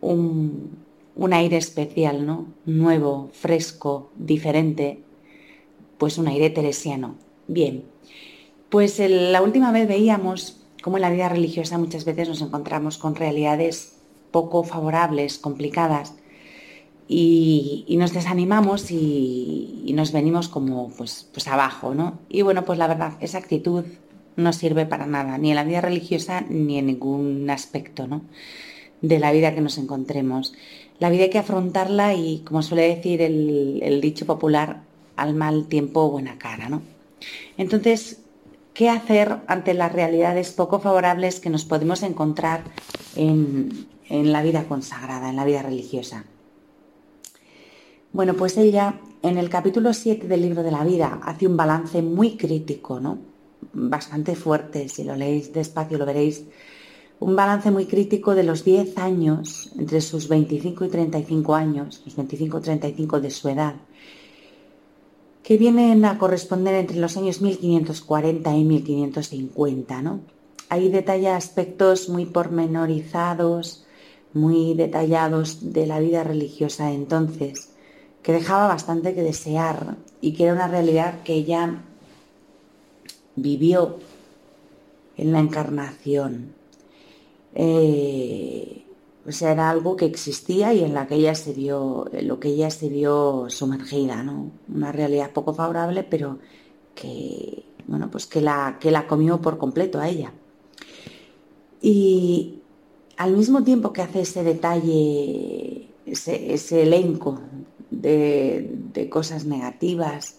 [0.00, 0.85] un,
[1.16, 2.46] un aire especial, ¿no?
[2.66, 5.00] Nuevo, fresco, diferente,
[5.98, 7.16] pues un aire teresiano.
[7.48, 7.84] Bien,
[8.68, 13.14] pues la última vez veíamos cómo en la vida religiosa muchas veces nos encontramos con
[13.14, 13.96] realidades
[14.30, 16.14] poco favorables, complicadas,
[17.08, 22.18] y, nos desanimamos y, nos venimos como pues, pues abajo, ¿no?
[22.28, 23.84] Y bueno, pues la verdad, esa actitud
[24.34, 28.22] no sirve para nada, ni en la vida religiosa ni en ningún aspecto, ¿no?
[29.00, 30.54] de la vida que nos encontremos.
[30.98, 34.82] La vida hay que afrontarla y, como suele decir el, dicho popular,
[35.16, 36.82] al mal tiempo buena cara, ¿no?
[37.58, 38.20] Entonces,
[38.72, 42.64] ¿qué hacer ante las realidades poco favorables que nos podemos encontrar
[43.14, 46.24] en, en la vida consagrada, en la vida religiosa?
[48.12, 52.00] Bueno, pues ella en el capítulo 7 del libro de la vida hace un balance
[52.00, 53.18] muy crítico, ¿no?
[53.72, 56.44] Bastante fuerte, si lo leéis despacio lo veréis
[57.18, 62.16] un balance muy crítico de los 10 años, entre sus 25 y 35 años, los
[62.16, 63.76] 25 y 35 de su edad,
[65.42, 70.02] que vienen a corresponder entre los años 1540 y 1550.
[70.02, 70.20] ¿no?
[70.68, 73.86] Ahí detalla aspectos muy pormenorizados,
[74.34, 77.70] muy detallados de la vida religiosa de entonces,
[78.22, 81.82] que dejaba bastante que desear y que era una realidad que ella
[83.36, 83.98] vivió
[85.16, 86.55] en la encarnación
[87.58, 88.84] eh,
[89.40, 92.88] era algo que existía y en la que ella se vio, lo que ella se
[92.88, 94.50] vio sumergida, ¿no?
[94.72, 96.38] Una realidad poco favorable, pero
[96.94, 100.32] que, bueno, pues que la, que la comió por completo a ella.
[101.80, 102.60] Y
[103.16, 107.40] al mismo tiempo que hace ese detalle, ese, elenco
[107.90, 110.35] de cosas negativas,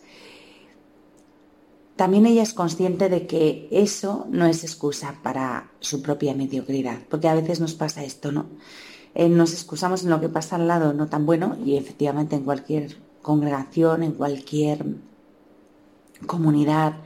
[1.97, 7.27] también ella es consciente de que eso no es excusa para su propia mediocridad, porque
[7.27, 8.45] a veces nos pasa esto, ¿no?
[9.15, 12.43] Eh, nos excusamos en lo que pasa al lado no tan bueno y efectivamente en
[12.43, 14.85] cualquier congregación, en cualquier
[16.27, 16.97] comunidad,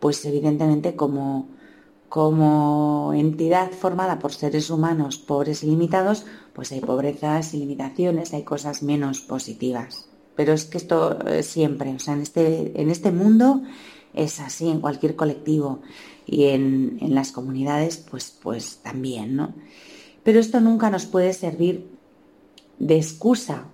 [0.00, 1.46] pues evidentemente como,
[2.08, 8.42] como entidad formada por seres humanos pobres y limitados, pues hay pobrezas y limitaciones, hay
[8.42, 10.08] cosas menos positivas.
[10.34, 13.62] Pero es que esto siempre, o sea, en este, en este mundo
[14.14, 15.80] es así en cualquier colectivo
[16.26, 19.54] y en, las comunidades, pues, pues también, ¿no?
[20.22, 21.88] Pero esto nunca nos puede servir
[22.78, 23.64] de excusa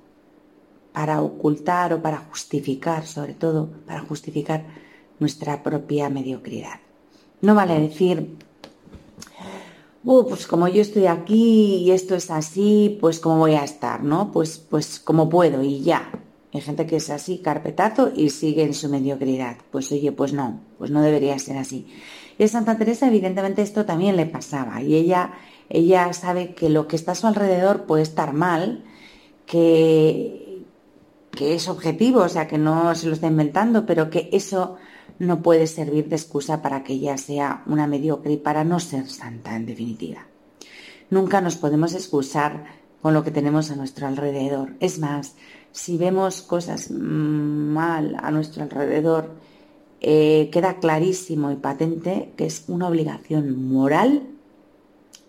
[0.92, 4.66] para ocultar o para justificar, sobre todo para justificar
[5.18, 6.80] nuestra propia mediocridad.
[7.40, 8.36] No vale decir,
[10.04, 14.02] oh, pues como yo estoy aquí y esto es así, pues como voy a estar,
[14.02, 14.32] ¿no?
[14.32, 16.10] Pues, pues como puedo y ya.
[16.52, 19.58] Hay gente que es así, carpetazo, y sigue en su mediocridad.
[19.70, 21.86] Pues oye, pues no, pues no debería ser así.
[22.38, 24.80] Y a Santa Teresa, evidentemente, esto también le pasaba.
[24.80, 25.32] Y ella,
[25.68, 28.84] ella sabe que lo que está a su alrededor puede estar mal,
[29.44, 30.62] que,
[31.32, 34.76] que es objetivo, o sea, que no se lo está inventando, pero que eso
[35.18, 39.08] no puede servir de excusa para que ella sea una mediocre y para no ser
[39.08, 40.26] santa, en definitiva.
[41.10, 42.66] Nunca nos podemos excusar
[43.02, 44.74] con lo que tenemos a nuestro alrededor.
[44.80, 45.34] Es más,
[45.78, 49.30] si vemos cosas mal a nuestro alrededor,
[50.00, 54.24] eh, queda clarísimo y patente que es una obligación moral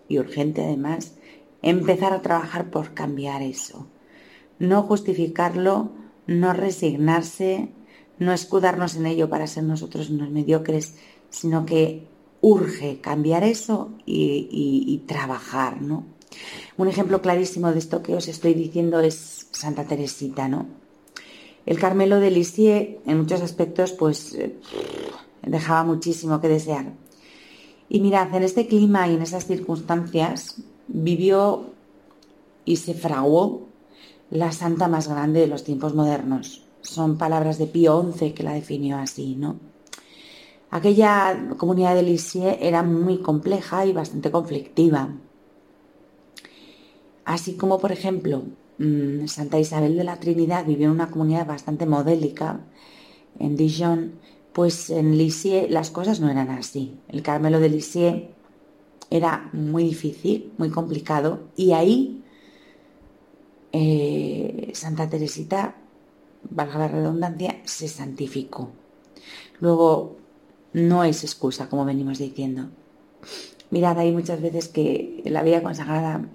[0.08, 1.14] y urgente además
[1.62, 3.86] empezar a trabajar por cambiar eso.
[4.58, 5.92] No justificarlo,
[6.26, 7.68] no resignarse,
[8.18, 10.96] no escudarnos en ello para ser nosotros unos mediocres,
[11.28, 12.08] sino que
[12.40, 16.06] urge cambiar eso y, trabajar, ¿no?
[16.76, 20.66] Un ejemplo clarísimo de esto que os estoy diciendo es Santa Teresita, ¿no?
[21.66, 24.56] El Carmelo de Lisieux, en muchos aspectos, pues eh,
[25.42, 26.92] dejaba muchísimo que desear.
[27.88, 30.56] Y mirad, en este clima y en esas circunstancias
[30.88, 31.70] vivió
[32.64, 33.68] y se fraguó
[34.30, 36.62] la santa más grande de los tiempos modernos.
[36.82, 39.56] Son palabras de Pío XI que la definió así, ¿no?
[40.70, 45.10] Aquella comunidad de Lisieux era muy compleja y bastante conflictiva.
[47.30, 48.42] Así como, por ejemplo,
[48.78, 52.58] mm, Santa Isabel de la Trinidad vivió en una comunidad bastante modélica,
[53.38, 54.14] en Dijon,
[54.52, 56.98] pues en Lisieux las cosas no eran así.
[57.06, 58.24] El Carmelo de Lisieux
[59.10, 62.24] era muy difícil, muy complicado, y ahí
[63.70, 65.76] eh, Santa Teresita,
[66.50, 68.70] valga la redundancia, se santificó.
[69.60, 70.16] Luego,
[70.72, 72.70] no es excusa, como venimos diciendo.
[73.70, 76.28] Mirad, hay muchas veces que la vida consagrada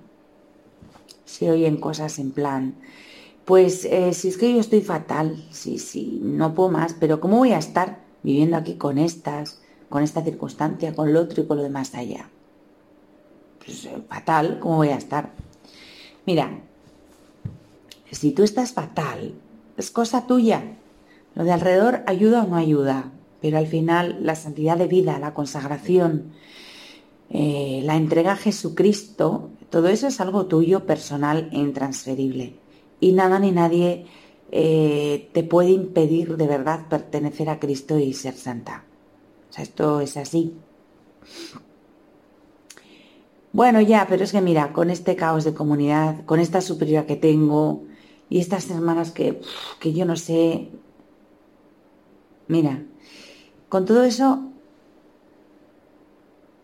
[1.25, 2.75] se oyen cosas en plan,
[3.45, 7.37] pues eh, si es que yo estoy fatal, sí, sí, no puedo más, pero ¿cómo
[7.37, 11.57] voy a estar viviendo aquí con estas, con esta circunstancia, con lo otro y con
[11.57, 12.29] lo demás allá?
[13.63, 15.31] Pues eh, fatal, ¿cómo voy a estar?
[16.25, 16.59] Mira,
[18.11, 19.35] si tú estás fatal,
[19.77, 20.77] es cosa tuya.
[21.35, 23.11] Lo de alrededor ayuda o no ayuda,
[23.41, 26.31] pero al final la santidad de vida, la consagración,
[27.29, 32.55] eh, la entrega a Jesucristo, todo eso es algo tuyo, personal e intransferible.
[32.99, 34.05] Y nada ni nadie
[34.51, 38.85] eh, te puede impedir de verdad pertenecer a Cristo y ser santa.
[39.49, 40.53] O sea, esto es así.
[43.51, 47.15] Bueno, ya, pero es que mira, con este caos de comunidad, con esta superioridad que
[47.15, 47.83] tengo,
[48.29, 49.41] y estas hermanas que,
[49.79, 50.69] que yo no sé.
[52.47, 52.83] Mira,
[53.69, 54.51] con todo eso,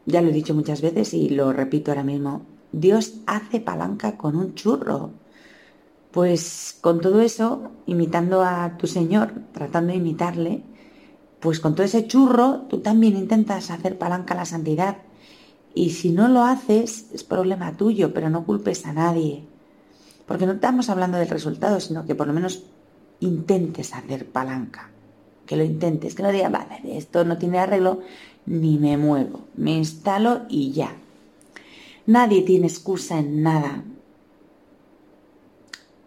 [0.05, 4.35] ya lo he dicho muchas veces y lo repito ahora mismo, Dios hace palanca con
[4.35, 5.11] un churro.
[6.11, 10.63] Pues con todo eso, imitando a tu Señor, tratando de imitarle,
[11.39, 14.97] pues con todo ese churro tú también intentas hacer palanca a la santidad.
[15.73, 19.43] Y si no lo haces, es problema tuyo, pero no culpes a nadie.
[20.27, 22.63] Porque no estamos hablando del resultado, sino que por lo menos
[23.21, 24.89] intentes hacer palanca.
[25.45, 28.01] Que lo intentes, que no digas, vale, esto no tiene arreglo,
[28.45, 30.95] ni me muevo, me instalo y ya.
[32.05, 33.83] Nadie tiene excusa en nada.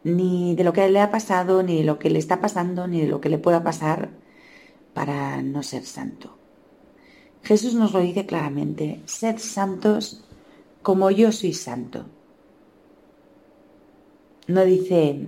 [0.03, 3.01] Ni de lo que le ha pasado, ni de lo que le está pasando, ni
[3.01, 4.11] de lo que le pueda pasar
[4.93, 6.37] para no ser santo.
[7.43, 10.25] Jesús nos lo dice claramente, sed santos
[10.83, 12.07] como yo soy santo.
[14.47, 15.27] No dice,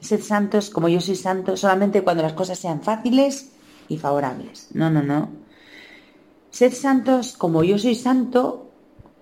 [0.00, 3.52] sed santos como yo soy santo solamente cuando las cosas sean fáciles
[3.88, 4.68] y favorables.
[4.72, 5.30] No, no, no.
[6.50, 8.63] Sed santos como yo soy santo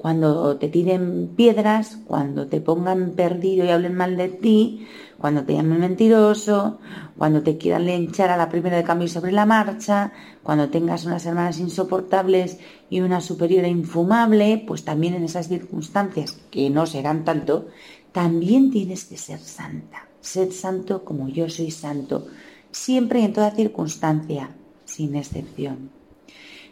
[0.02, 5.54] cuando te tiren piedras, cuando te pongan perdido y hablen mal de ti, cuando te
[5.54, 6.80] llamen mentiroso,
[7.16, 11.24] cuando te quieran linchar a la primera de cambio sobre la marcha, cuando tengas unas
[11.24, 12.58] hermanas insoportables
[12.90, 17.68] y una superiora infumable, pues también en esas circunstancias, que no serán tanto,
[18.10, 20.08] también tienes que ser santa.
[20.20, 22.26] Sed santo como yo soy santo,
[22.72, 24.50] siempre y en toda circunstancia,
[24.84, 25.90] sin excepción.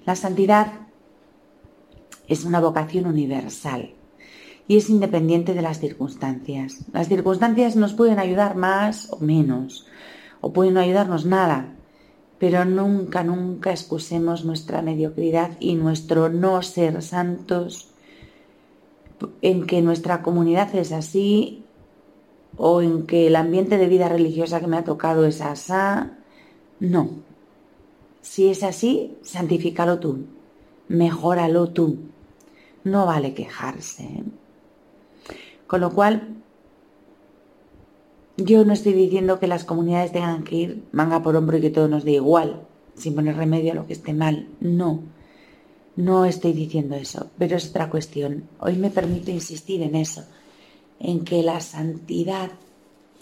[0.04, 0.89] La santidad
[2.30, 3.92] es una vocación universal
[4.68, 6.84] y es independiente de las circunstancias.
[6.92, 9.86] Las circunstancias nos pueden ayudar más o menos,
[10.40, 11.74] o pueden no ayudarnos nada,
[12.38, 17.90] pero nunca, nunca excusemos nuestra mediocridad y nuestro no ser santos
[19.42, 21.64] en que nuestra comunidad es así
[22.56, 26.16] o en que el ambiente de vida religiosa que me ha tocado es asá.
[26.78, 27.10] No.
[28.22, 30.26] Si es así, santifícalo tú,
[30.86, 31.98] mejóralo tú.
[32.84, 34.24] No vale quejarse.
[35.66, 36.36] Con lo cual,
[38.36, 41.70] yo no estoy diciendo que las comunidades tengan que ir manga por hombro y que
[41.70, 42.62] todo nos dé igual,
[42.94, 44.48] sin poner remedio a lo que esté mal.
[44.60, 45.02] No.
[45.96, 48.48] No estoy diciendo eso, pero es otra cuestión.
[48.58, 50.24] Hoy me permito insistir en eso,
[50.98, 52.50] en que la santidad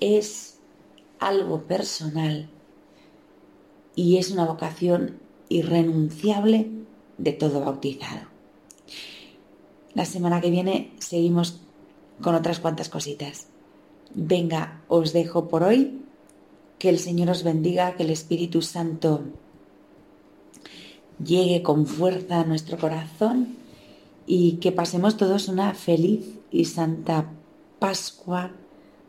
[0.01, 0.59] es
[1.19, 2.49] algo personal
[3.95, 6.71] y es una vocación irrenunciable
[7.17, 8.29] de todo bautizado.
[9.95, 11.61] La semana que viene seguimos
[12.21, 13.47] con otras cuantas cositas.
[14.15, 16.03] Venga, os dejo por hoy.
[16.79, 19.25] Que el Señor os bendiga, que el Espíritu Santo
[21.23, 23.57] llegue con fuerza a nuestro corazón
[24.27, 27.33] y que pasemos todos una feliz y santa
[27.79, 28.53] Pascua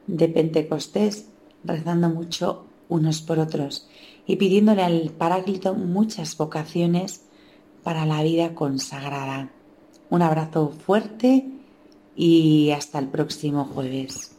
[0.08, 1.28] de Pentecostés,
[1.64, 3.88] rezando mucho unos por otros
[4.26, 7.26] y pidiéndole al Paráclito muchas vocaciones
[7.84, 9.52] para la vida consagrada.
[10.10, 11.46] Un abrazo fuerte
[12.16, 14.39] y hasta el próximo jueves.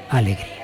[0.11, 0.61] alegría.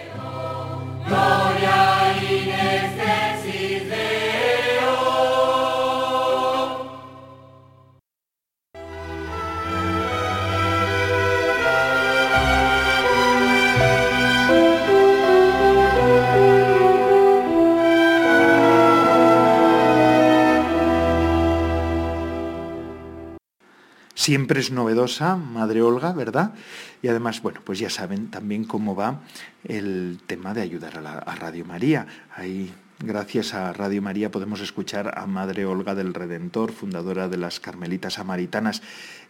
[24.27, 26.53] Siempre es novedosa, Madre Olga, ¿verdad?
[27.01, 29.21] Y además, bueno, pues ya saben también cómo va
[29.63, 32.07] el tema de ayudar a, Radio María.
[32.35, 37.61] Ahí, gracias a Radio María, podemos escuchar a Madre Olga del Redentor, fundadora de las
[37.61, 38.81] Carmelitas Samaritanas,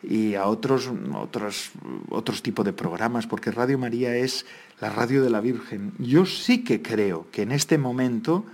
[0.01, 1.73] y a otros, otros,
[2.09, 4.47] otros tipos de programas, porque Radio María es
[4.81, 5.93] la radio de la Virgen.
[5.99, 8.47] Yo sí que creo que en este momento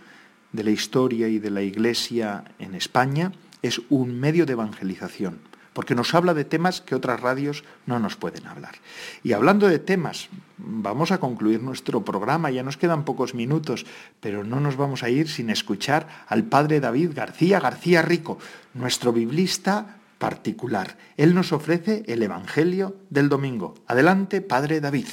[0.52, 3.32] de la historia y de la Iglesia en España
[3.62, 8.16] es un medio de evangelización porque nos habla de temas que otras radios no nos
[8.16, 8.76] pueden hablar.
[9.24, 13.86] Y hablando de temas, vamos a concluir nuestro programa, ya nos quedan pocos minutos,
[14.20, 18.38] pero no nos vamos a ir sin escuchar al padre David García García Rico,
[18.74, 20.98] nuestro biblista particular.
[21.18, 23.76] Él nos ofrece el Evangelio del domingo.
[23.88, 25.08] Adelante, padre David.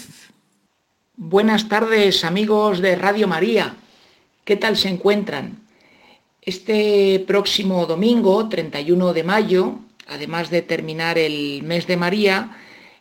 [1.16, 3.74] Buenas tardes, amigos de Radio María.
[4.44, 5.60] ¿Qué tal se encuentran?
[6.40, 9.78] Este próximo domingo, 31 de mayo,
[10.10, 12.56] además de terminar el mes de María,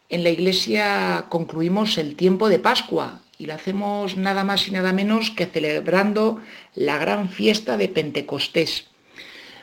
[0.10, 4.93] en la iglesia concluimos el tiempo de Pascua y lo hacemos nada más y nada
[4.93, 6.39] menos que celebrando
[6.76, 8.86] la gran fiesta de Pentecostés.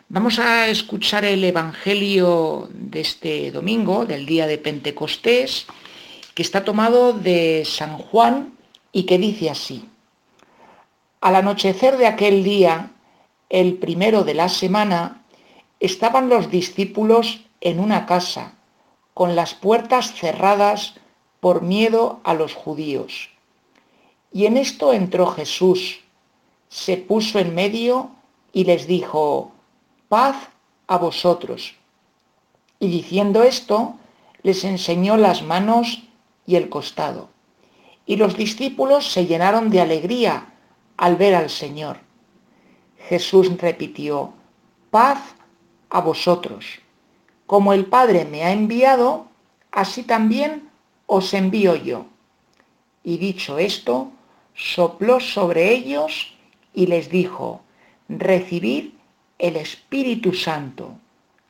[0.09, 5.67] Vamos a escuchar el Evangelio de este domingo, del día de Pentecostés,
[6.35, 8.55] que está tomado de San Juan
[8.93, 9.89] y que dice así.
[11.21, 12.91] Al anochecer de aquel día,
[13.49, 15.23] el primero de la semana,
[15.81, 18.55] estaban los discípulos en una casa,
[19.15, 20.95] con las puertas cerradas
[21.41, 23.31] por miedo a los judíos.
[24.33, 26.01] Y en esto entró Jesús,
[26.69, 28.11] se puso en medio
[28.53, 29.53] y les dijo,
[30.09, 30.37] paz
[30.87, 31.75] a vosotros.
[32.79, 33.95] Y diciendo esto,
[34.43, 36.03] les enseñó las manos
[36.47, 37.29] y el costado.
[38.05, 40.55] Y los discípulos se llenaron de alegría
[40.97, 41.99] al ver al Señor.
[43.09, 44.33] Jesús repitió,
[44.91, 45.46] paz a
[45.91, 46.81] vosotros.
[47.47, 49.29] Como el Padre me ha enviado,
[49.71, 50.69] así también
[51.07, 52.07] os envío yo.
[53.05, 54.11] Y dicho esto,
[54.55, 56.35] sopló sobre ellos
[56.75, 57.63] y les dijo,
[58.09, 58.91] recibid
[59.39, 60.99] el Espíritu Santo.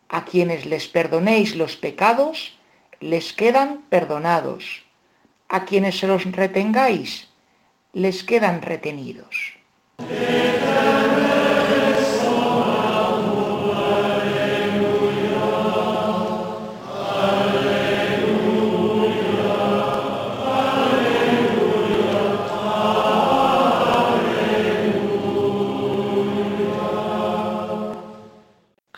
[0.09, 2.57] A quienes les perdonéis los pecados,
[3.01, 4.85] les quedan perdonados.
[5.49, 7.29] A quienes se los retengáis,
[7.93, 9.55] les quedan retenidos.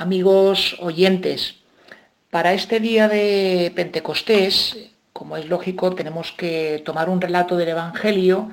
[0.08, 1.56] Amigos oyentes.
[2.30, 8.50] Para este día de Pentecostés, como es lógico, tenemos que tomar un relato del Evangelio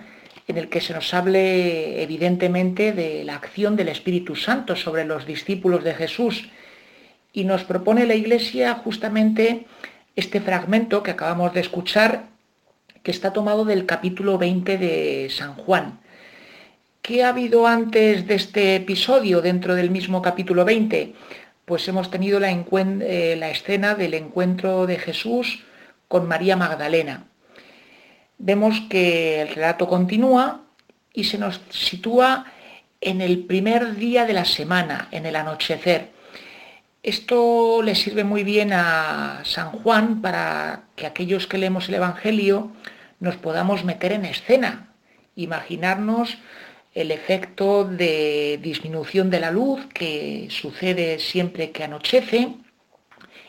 [0.49, 5.25] en el que se nos hable evidentemente de la acción del Espíritu Santo sobre los
[5.25, 6.49] discípulos de Jesús.
[7.31, 9.65] Y nos propone la Iglesia justamente
[10.17, 12.25] este fragmento que acabamos de escuchar,
[13.01, 15.99] que está tomado del capítulo 20 de San Juan.
[17.01, 21.13] ¿Qué ha habido antes de este episodio dentro del mismo capítulo 20?
[21.65, 25.63] Pues hemos tenido la, eh, la escena del encuentro de Jesús
[26.07, 27.25] con María Magdalena.
[28.37, 30.61] Vemos que el relato continúa
[31.11, 32.45] y se nos sitúa
[33.01, 36.11] en el primer día de la semana, en el anochecer.
[37.01, 42.71] Esto le sirve muy bien a San Juan para que aquellos que leemos el Evangelio
[43.19, 44.89] nos podamos meter en escena,
[45.35, 46.37] imaginarnos
[46.95, 52.53] el efecto de disminución de la luz que sucede siempre que anochece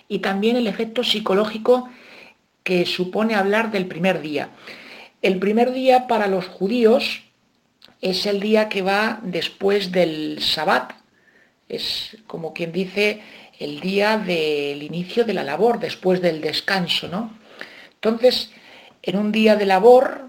[0.08, 1.88] y también el efecto psicológico
[2.64, 4.50] que supone hablar del primer día.
[5.22, 7.22] El primer día para los judíos
[8.00, 10.92] es el día que va después del Sabbat,
[11.68, 13.22] es como quien dice
[13.60, 17.38] el día del inicio de la labor, después del descanso, ¿no?
[17.94, 18.50] Entonces,
[19.02, 20.25] en un día de labor,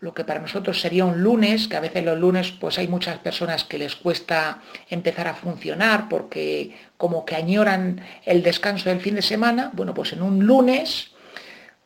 [0.00, 3.18] lo que para nosotros sería un lunes, que a veces los lunes pues hay muchas
[3.18, 9.16] personas que les cuesta empezar a funcionar porque como que añoran el descanso del fin
[9.16, 11.10] de semana, bueno, pues en un lunes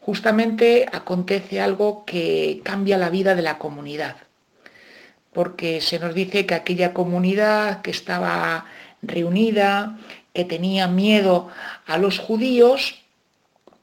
[0.01, 4.17] justamente acontece algo que cambia la vida de la comunidad,
[5.33, 8.67] porque se nos dice que aquella comunidad que estaba
[9.01, 9.99] reunida,
[10.35, 11.49] que tenía miedo
[11.87, 13.03] a los judíos,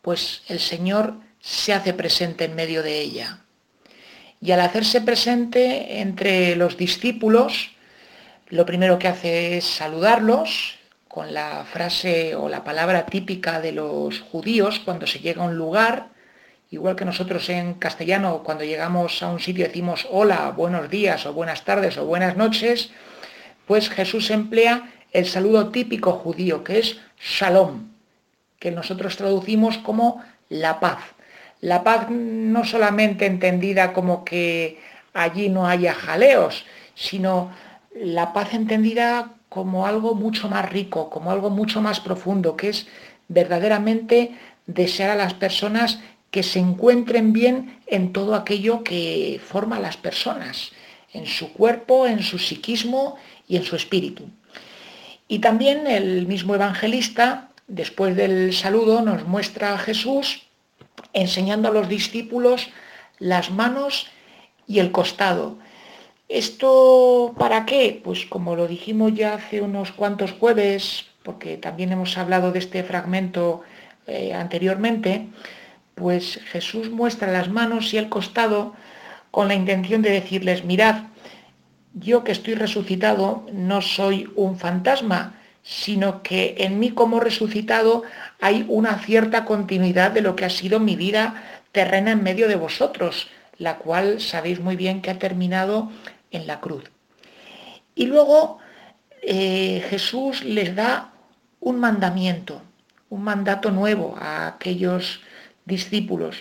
[0.04, 3.40] pues el Señor se hace presente en medio de ella
[4.42, 7.72] y al hacerse presente entre los discípulos,
[8.50, 10.78] lo primero que hace es saludarlos
[11.08, 15.58] con la frase o la palabra típica de los judíos cuando se llega a un
[15.58, 16.10] lugar,
[16.72, 21.34] igual que nosotros en castellano cuando llegamos a un sitio decimos hola, buenos días o
[21.34, 22.92] buenas tardes o buenas noches,
[23.66, 27.90] pues Jesús emplea el saludo típico judío que es shalom,
[28.60, 31.00] que nosotros traducimos como la paz.
[31.62, 34.80] La paz no solamente entendida como que
[35.14, 37.52] allí no haya jaleos, sino
[37.94, 42.88] la paz entendida como algo mucho más rico, como algo mucho más profundo, que es
[43.28, 44.36] verdaderamente
[44.68, 46.00] desear a las personas
[46.32, 50.72] que se encuentren bien en todo aquello que forma a las personas,
[51.14, 54.30] en su cuerpo, en su psiquismo y en su espíritu.
[55.28, 60.49] Y también el mismo evangelista, después del saludo, nos muestra a Jesús
[61.14, 62.70] enseñando a los discípulos
[63.20, 64.08] las manos
[64.68, 65.58] y el costado.
[66.28, 68.00] ¿Esto para qué?
[68.04, 72.84] Pues como lo dijimos ya hace unos cuantos jueves, porque también hemos hablado de este
[72.84, 73.64] fragmento
[74.08, 75.28] eh, anteriormente,
[75.96, 78.74] pues Jesús muestra las manos y el costado
[79.32, 81.04] con la intención de decirles, mirad,
[81.94, 85.39] yo que estoy resucitado no soy un fantasma,
[85.70, 88.02] sino que en mí como resucitado
[88.42, 92.56] hay una cierta continuidad de lo que ha sido mi vida terrena en medio de
[92.56, 93.28] vosotros,
[93.60, 95.92] la cual sabéis muy bien que ha terminado
[96.32, 96.86] en la cruz.
[97.94, 98.58] Y luego
[99.22, 101.12] eh, Jesús les da
[101.60, 102.64] un mandamiento,
[103.12, 105.22] un mandato nuevo a aquellos
[105.66, 106.38] discípulos.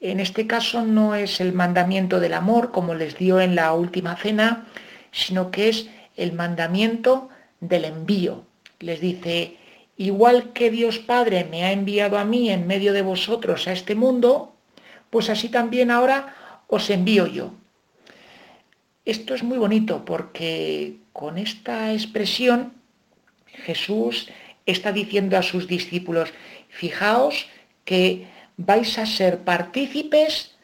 [0.00, 4.16] En este caso no es el mandamiento del amor como les dio en la última
[4.16, 4.64] cena,
[5.12, 7.28] sino que es el mandamiento
[7.60, 8.44] del envío.
[8.80, 9.56] Les dice,
[9.96, 13.94] igual que Dios Padre me ha enviado a mí en medio de vosotros a este
[13.94, 14.54] mundo,
[15.10, 17.52] pues así también ahora os envío yo.
[19.04, 22.74] Esto es muy bonito porque con esta expresión
[23.46, 24.28] Jesús
[24.66, 26.32] está diciendo a sus discípulos,
[26.68, 27.46] fijaos
[27.84, 28.26] que
[28.56, 30.56] vais a ser partícipes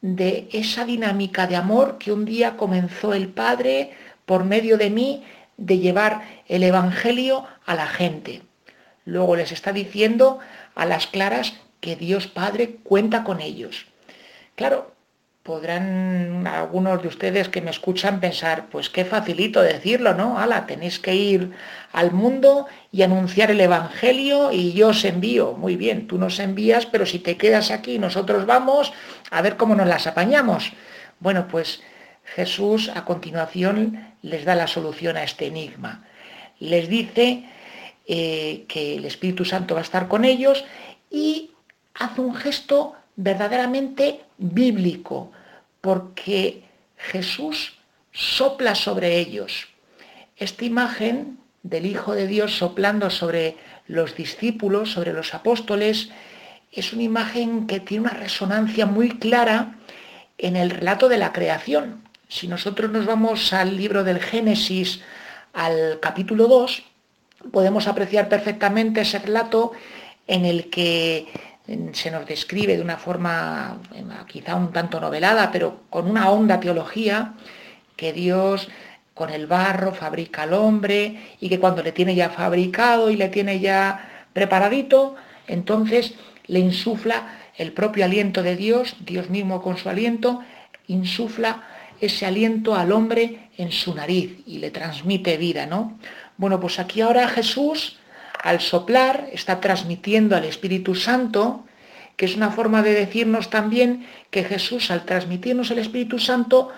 [0.00, 3.90] de esa dinámica de amor que un día comenzó el Padre
[4.26, 5.24] por medio de mí
[5.58, 8.42] de llevar el Evangelio a la gente.
[9.04, 10.38] Luego les está diciendo
[10.74, 13.86] a las claras que Dios Padre cuenta con ellos.
[14.54, 14.92] Claro,
[15.42, 20.38] podrán algunos de ustedes que me escuchan pensar, pues qué facilito decirlo, ¿no?
[20.38, 21.52] Ala, tenéis que ir
[21.92, 25.54] al mundo y anunciar el Evangelio y yo os envío.
[25.54, 28.92] Muy bien, tú nos envías, pero si te quedas aquí, nosotros vamos
[29.30, 30.72] a ver cómo nos las apañamos.
[31.18, 31.82] Bueno, pues
[32.34, 36.04] Jesús a continuación les da la solución a este enigma.
[36.60, 37.44] Les dice
[38.06, 40.64] eh, que el Espíritu Santo va a estar con ellos
[41.10, 41.50] y
[41.94, 45.32] hace un gesto verdaderamente bíblico,
[45.80, 46.62] porque
[46.96, 47.78] Jesús
[48.12, 49.68] sopla sobre ellos.
[50.36, 53.56] Esta imagen del Hijo de Dios soplando sobre
[53.86, 56.10] los discípulos, sobre los apóstoles,
[56.72, 59.76] es una imagen que tiene una resonancia muy clara
[60.36, 62.07] en el relato de la creación.
[62.28, 65.00] Si nosotros nos vamos al libro del Génesis,
[65.54, 66.82] al capítulo 2,
[67.50, 69.72] podemos apreciar perfectamente ese relato
[70.26, 71.26] en el que
[71.92, 73.80] se nos describe de una forma
[74.26, 77.32] quizá un tanto novelada, pero con una honda teología,
[77.96, 78.68] que Dios
[79.14, 83.30] con el barro fabrica al hombre y que cuando le tiene ya fabricado y le
[83.30, 85.16] tiene ya preparadito,
[85.46, 86.12] entonces
[86.46, 90.42] le insufla el propio aliento de Dios, Dios mismo con su aliento,
[90.88, 91.64] insufla
[92.00, 95.98] ese aliento al hombre en su nariz y le transmite vida, ¿no?
[96.36, 97.98] Bueno, pues aquí ahora Jesús,
[98.42, 101.64] al soplar, está transmitiendo al Espíritu Santo,
[102.16, 106.70] que es una forma de decirnos también que Jesús, al transmitirnos el Espíritu Santo,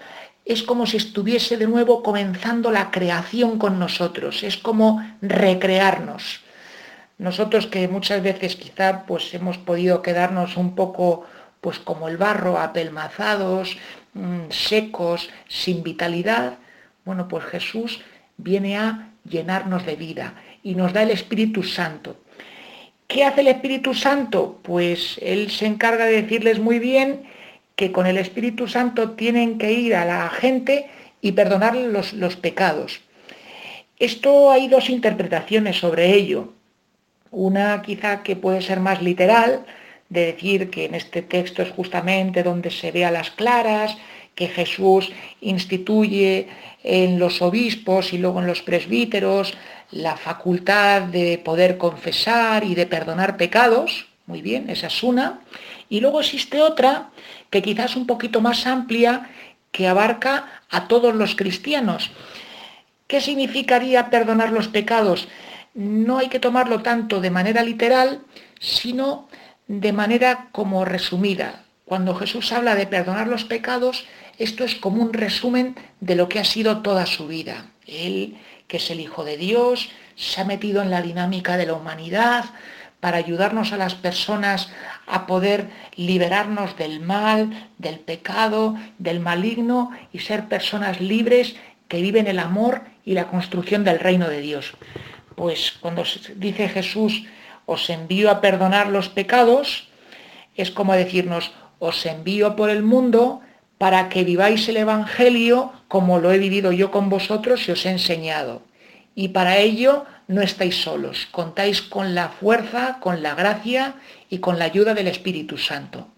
[0.44, 6.40] es como si estuviese de nuevo comenzando la creación con nosotros, es como recrearnos.
[7.18, 11.26] Nosotros que muchas veces quizá pues hemos podido quedarnos un poco
[11.60, 13.76] pues como el barro, apelmazados,
[14.50, 16.58] secos, sin vitalidad,
[17.04, 18.00] bueno, pues Jesús
[18.36, 22.16] viene a llenarnos de vida y nos da el Espíritu Santo.
[23.06, 24.61] ¿Qué hace el Espíritu Santo?
[24.62, 27.22] Pues Él se encarga de decirles muy bien
[27.74, 30.88] que con el Espíritu Santo tienen que ir a la gente
[31.20, 33.00] y perdonar los, los pecados.
[33.98, 36.52] Esto hay dos interpretaciones sobre ello.
[37.30, 39.64] Una quizá que puede ser más literal,
[40.11, 43.96] de decir que en este texto es justamente donde se ve a las claras,
[44.34, 46.48] que Jesús instituye
[46.82, 49.54] en los obispos y luego en los presbíteros
[49.90, 54.06] la facultad de poder confesar y de perdonar pecados.
[54.26, 55.40] Muy bien, esa es una.
[55.88, 57.11] Y luego existe otra
[57.50, 59.30] que quizás un poquito más amplia
[59.72, 62.11] que abarca a todos los cristianos.
[63.06, 65.28] ¿Qué significaría perdonar los pecados?
[65.74, 68.22] no hay que tomarlo tanto de manera literal,
[68.58, 69.28] sino
[69.70, 71.62] de manera como resumida.
[71.84, 74.04] Cuando Jesús habla de perdonar los pecados,
[74.36, 77.66] esto es como un resumen de lo que ha sido toda su vida.
[77.86, 81.74] Él, que es el Hijo de Dios, se ha metido en la dinámica de la
[81.74, 82.46] humanidad
[82.98, 84.72] para ayudarnos a las personas
[85.06, 91.54] a poder liberarnos del mal, del pecado, del maligno y ser personas libres
[91.86, 94.74] que viven el amor y la construcción del reino de Dios
[95.40, 96.04] pues cuando
[96.36, 97.24] dice Jesús,
[97.70, 99.86] os envío a perdonar los pecados,
[100.56, 103.42] es como decirnos, os envío por el mundo
[103.78, 107.90] para que viváis el Evangelio como lo he vivido yo con vosotros y os he
[107.90, 108.62] enseñado.
[109.14, 113.94] Y para ello no estáis solos, contáis con la fuerza, con la gracia
[114.28, 116.08] y con la ayuda del Espíritu Santo.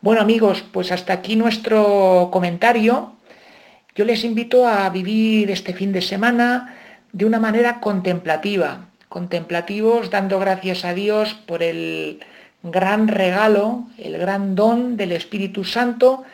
[0.00, 3.12] Bueno amigos, pues hasta aquí nuestro comentario.
[3.94, 6.74] Yo les invito a vivir este fin de semana
[7.12, 12.20] de una manera contemplativa, contemplativos dando gracias a Dios por el
[12.62, 16.24] gran regalo, el gran don del Espíritu Santo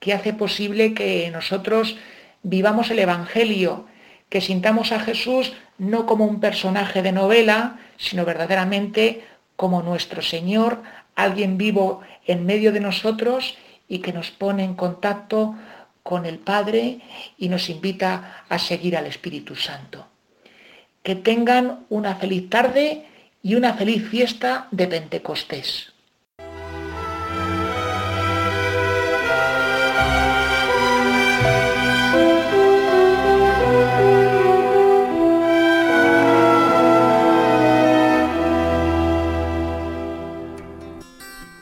[0.00, 1.96] que hace posible que nosotros
[2.42, 3.86] vivamos el Evangelio,
[4.28, 9.24] que sintamos a Jesús no como un personaje de novela, sino verdaderamente
[9.56, 10.82] como nuestro Señor,
[11.14, 13.56] alguien vivo en medio de nosotros
[13.88, 15.54] y que nos pone en contacto
[16.02, 17.00] con el Padre
[17.38, 20.06] y nos invita a seguir al Espíritu Santo
[21.06, 23.06] que tengan una feliz tarde
[23.40, 25.92] y una feliz fiesta de Pentecostés.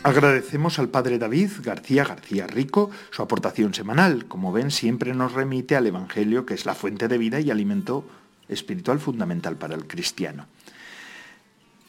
[0.03, 4.25] Agradecemos al Padre David García García Rico su aportación semanal.
[4.25, 8.07] Como ven, siempre nos remite al Evangelio, que es la fuente de vida y alimento
[8.49, 10.47] espiritual fundamental para el cristiano.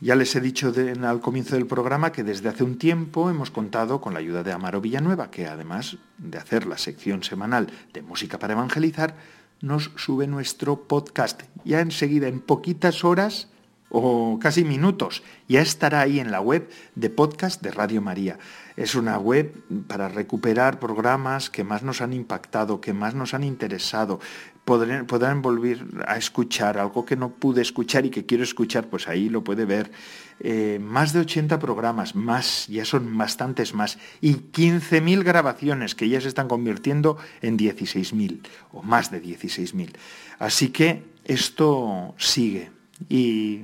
[0.01, 4.01] Ya les he dicho al comienzo del programa que desde hace un tiempo hemos contado
[4.01, 8.37] con la ayuda de Amaro Villanueva, que además de hacer la sección semanal de música
[8.37, 9.15] para evangelizar,
[9.61, 11.43] nos sube nuestro podcast.
[11.63, 13.47] Ya enseguida, en poquitas horas
[13.89, 18.37] o casi minutos, ya estará ahí en la web de podcast de Radio María.
[18.75, 23.45] Es una web para recuperar programas que más nos han impactado, que más nos han
[23.45, 24.19] interesado,
[24.65, 29.29] podrán, volver a escuchar algo que no pude escuchar y que quiero escuchar, pues ahí
[29.29, 29.91] lo puede ver.
[30.39, 36.19] Eh, más de 80 programas, más, ya son bastantes más, y 15.000 grabaciones que ya
[36.19, 38.39] se están convirtiendo en 16.000
[38.73, 39.91] o más de 16.000.
[40.39, 42.71] Así que esto sigue
[43.07, 43.61] y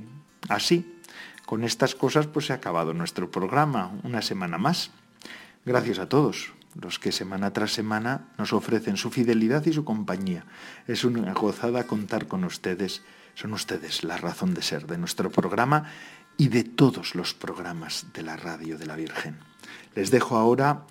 [0.48, 0.98] así,
[1.44, 4.90] con estas cosas, pues se ha acabado nuestro programa, una semana más.
[5.64, 10.44] Gracias a todos los que semana tras semana nos ofrecen su fidelidad y su compañía.
[10.86, 13.02] Es una gozada contar con ustedes
[13.34, 15.90] Son ustedes la razón de ser de nuestro programa
[16.36, 19.38] y de todos los programas de la radio de la Virgen.
[19.94, 20.84] Les dejo ahora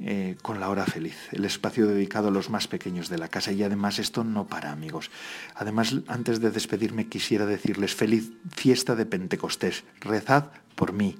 [0.00, 3.52] eh, con la hora feliz, el espacio dedicado a los más pequeños de la casa.
[3.52, 5.10] Y además esto no para, amigos.
[5.54, 9.84] Además, antes de despedirme, quisiera decirles feliz fiesta de Pentecostés.
[10.00, 11.18] Rezad por mí.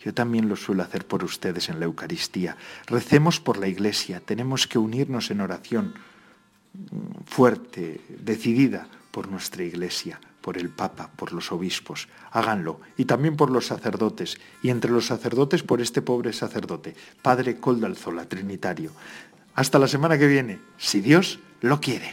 [0.00, 2.56] Yo también lo suelo hacer por ustedes en la Eucaristía.
[2.86, 4.20] Recemos por la Iglesia.
[4.20, 5.94] Tenemos que unirnos en oración
[7.26, 12.08] fuerte, decidida por nuestra Iglesia, por el Papa, por los obispos.
[12.32, 12.80] Háganlo.
[12.96, 14.38] Y también por los sacerdotes.
[14.62, 18.90] Y entre los sacerdotes por este pobre sacerdote, Padre Coldalzola, Trinitario.
[19.54, 22.12] Hasta la semana que viene, si Dios lo quiere.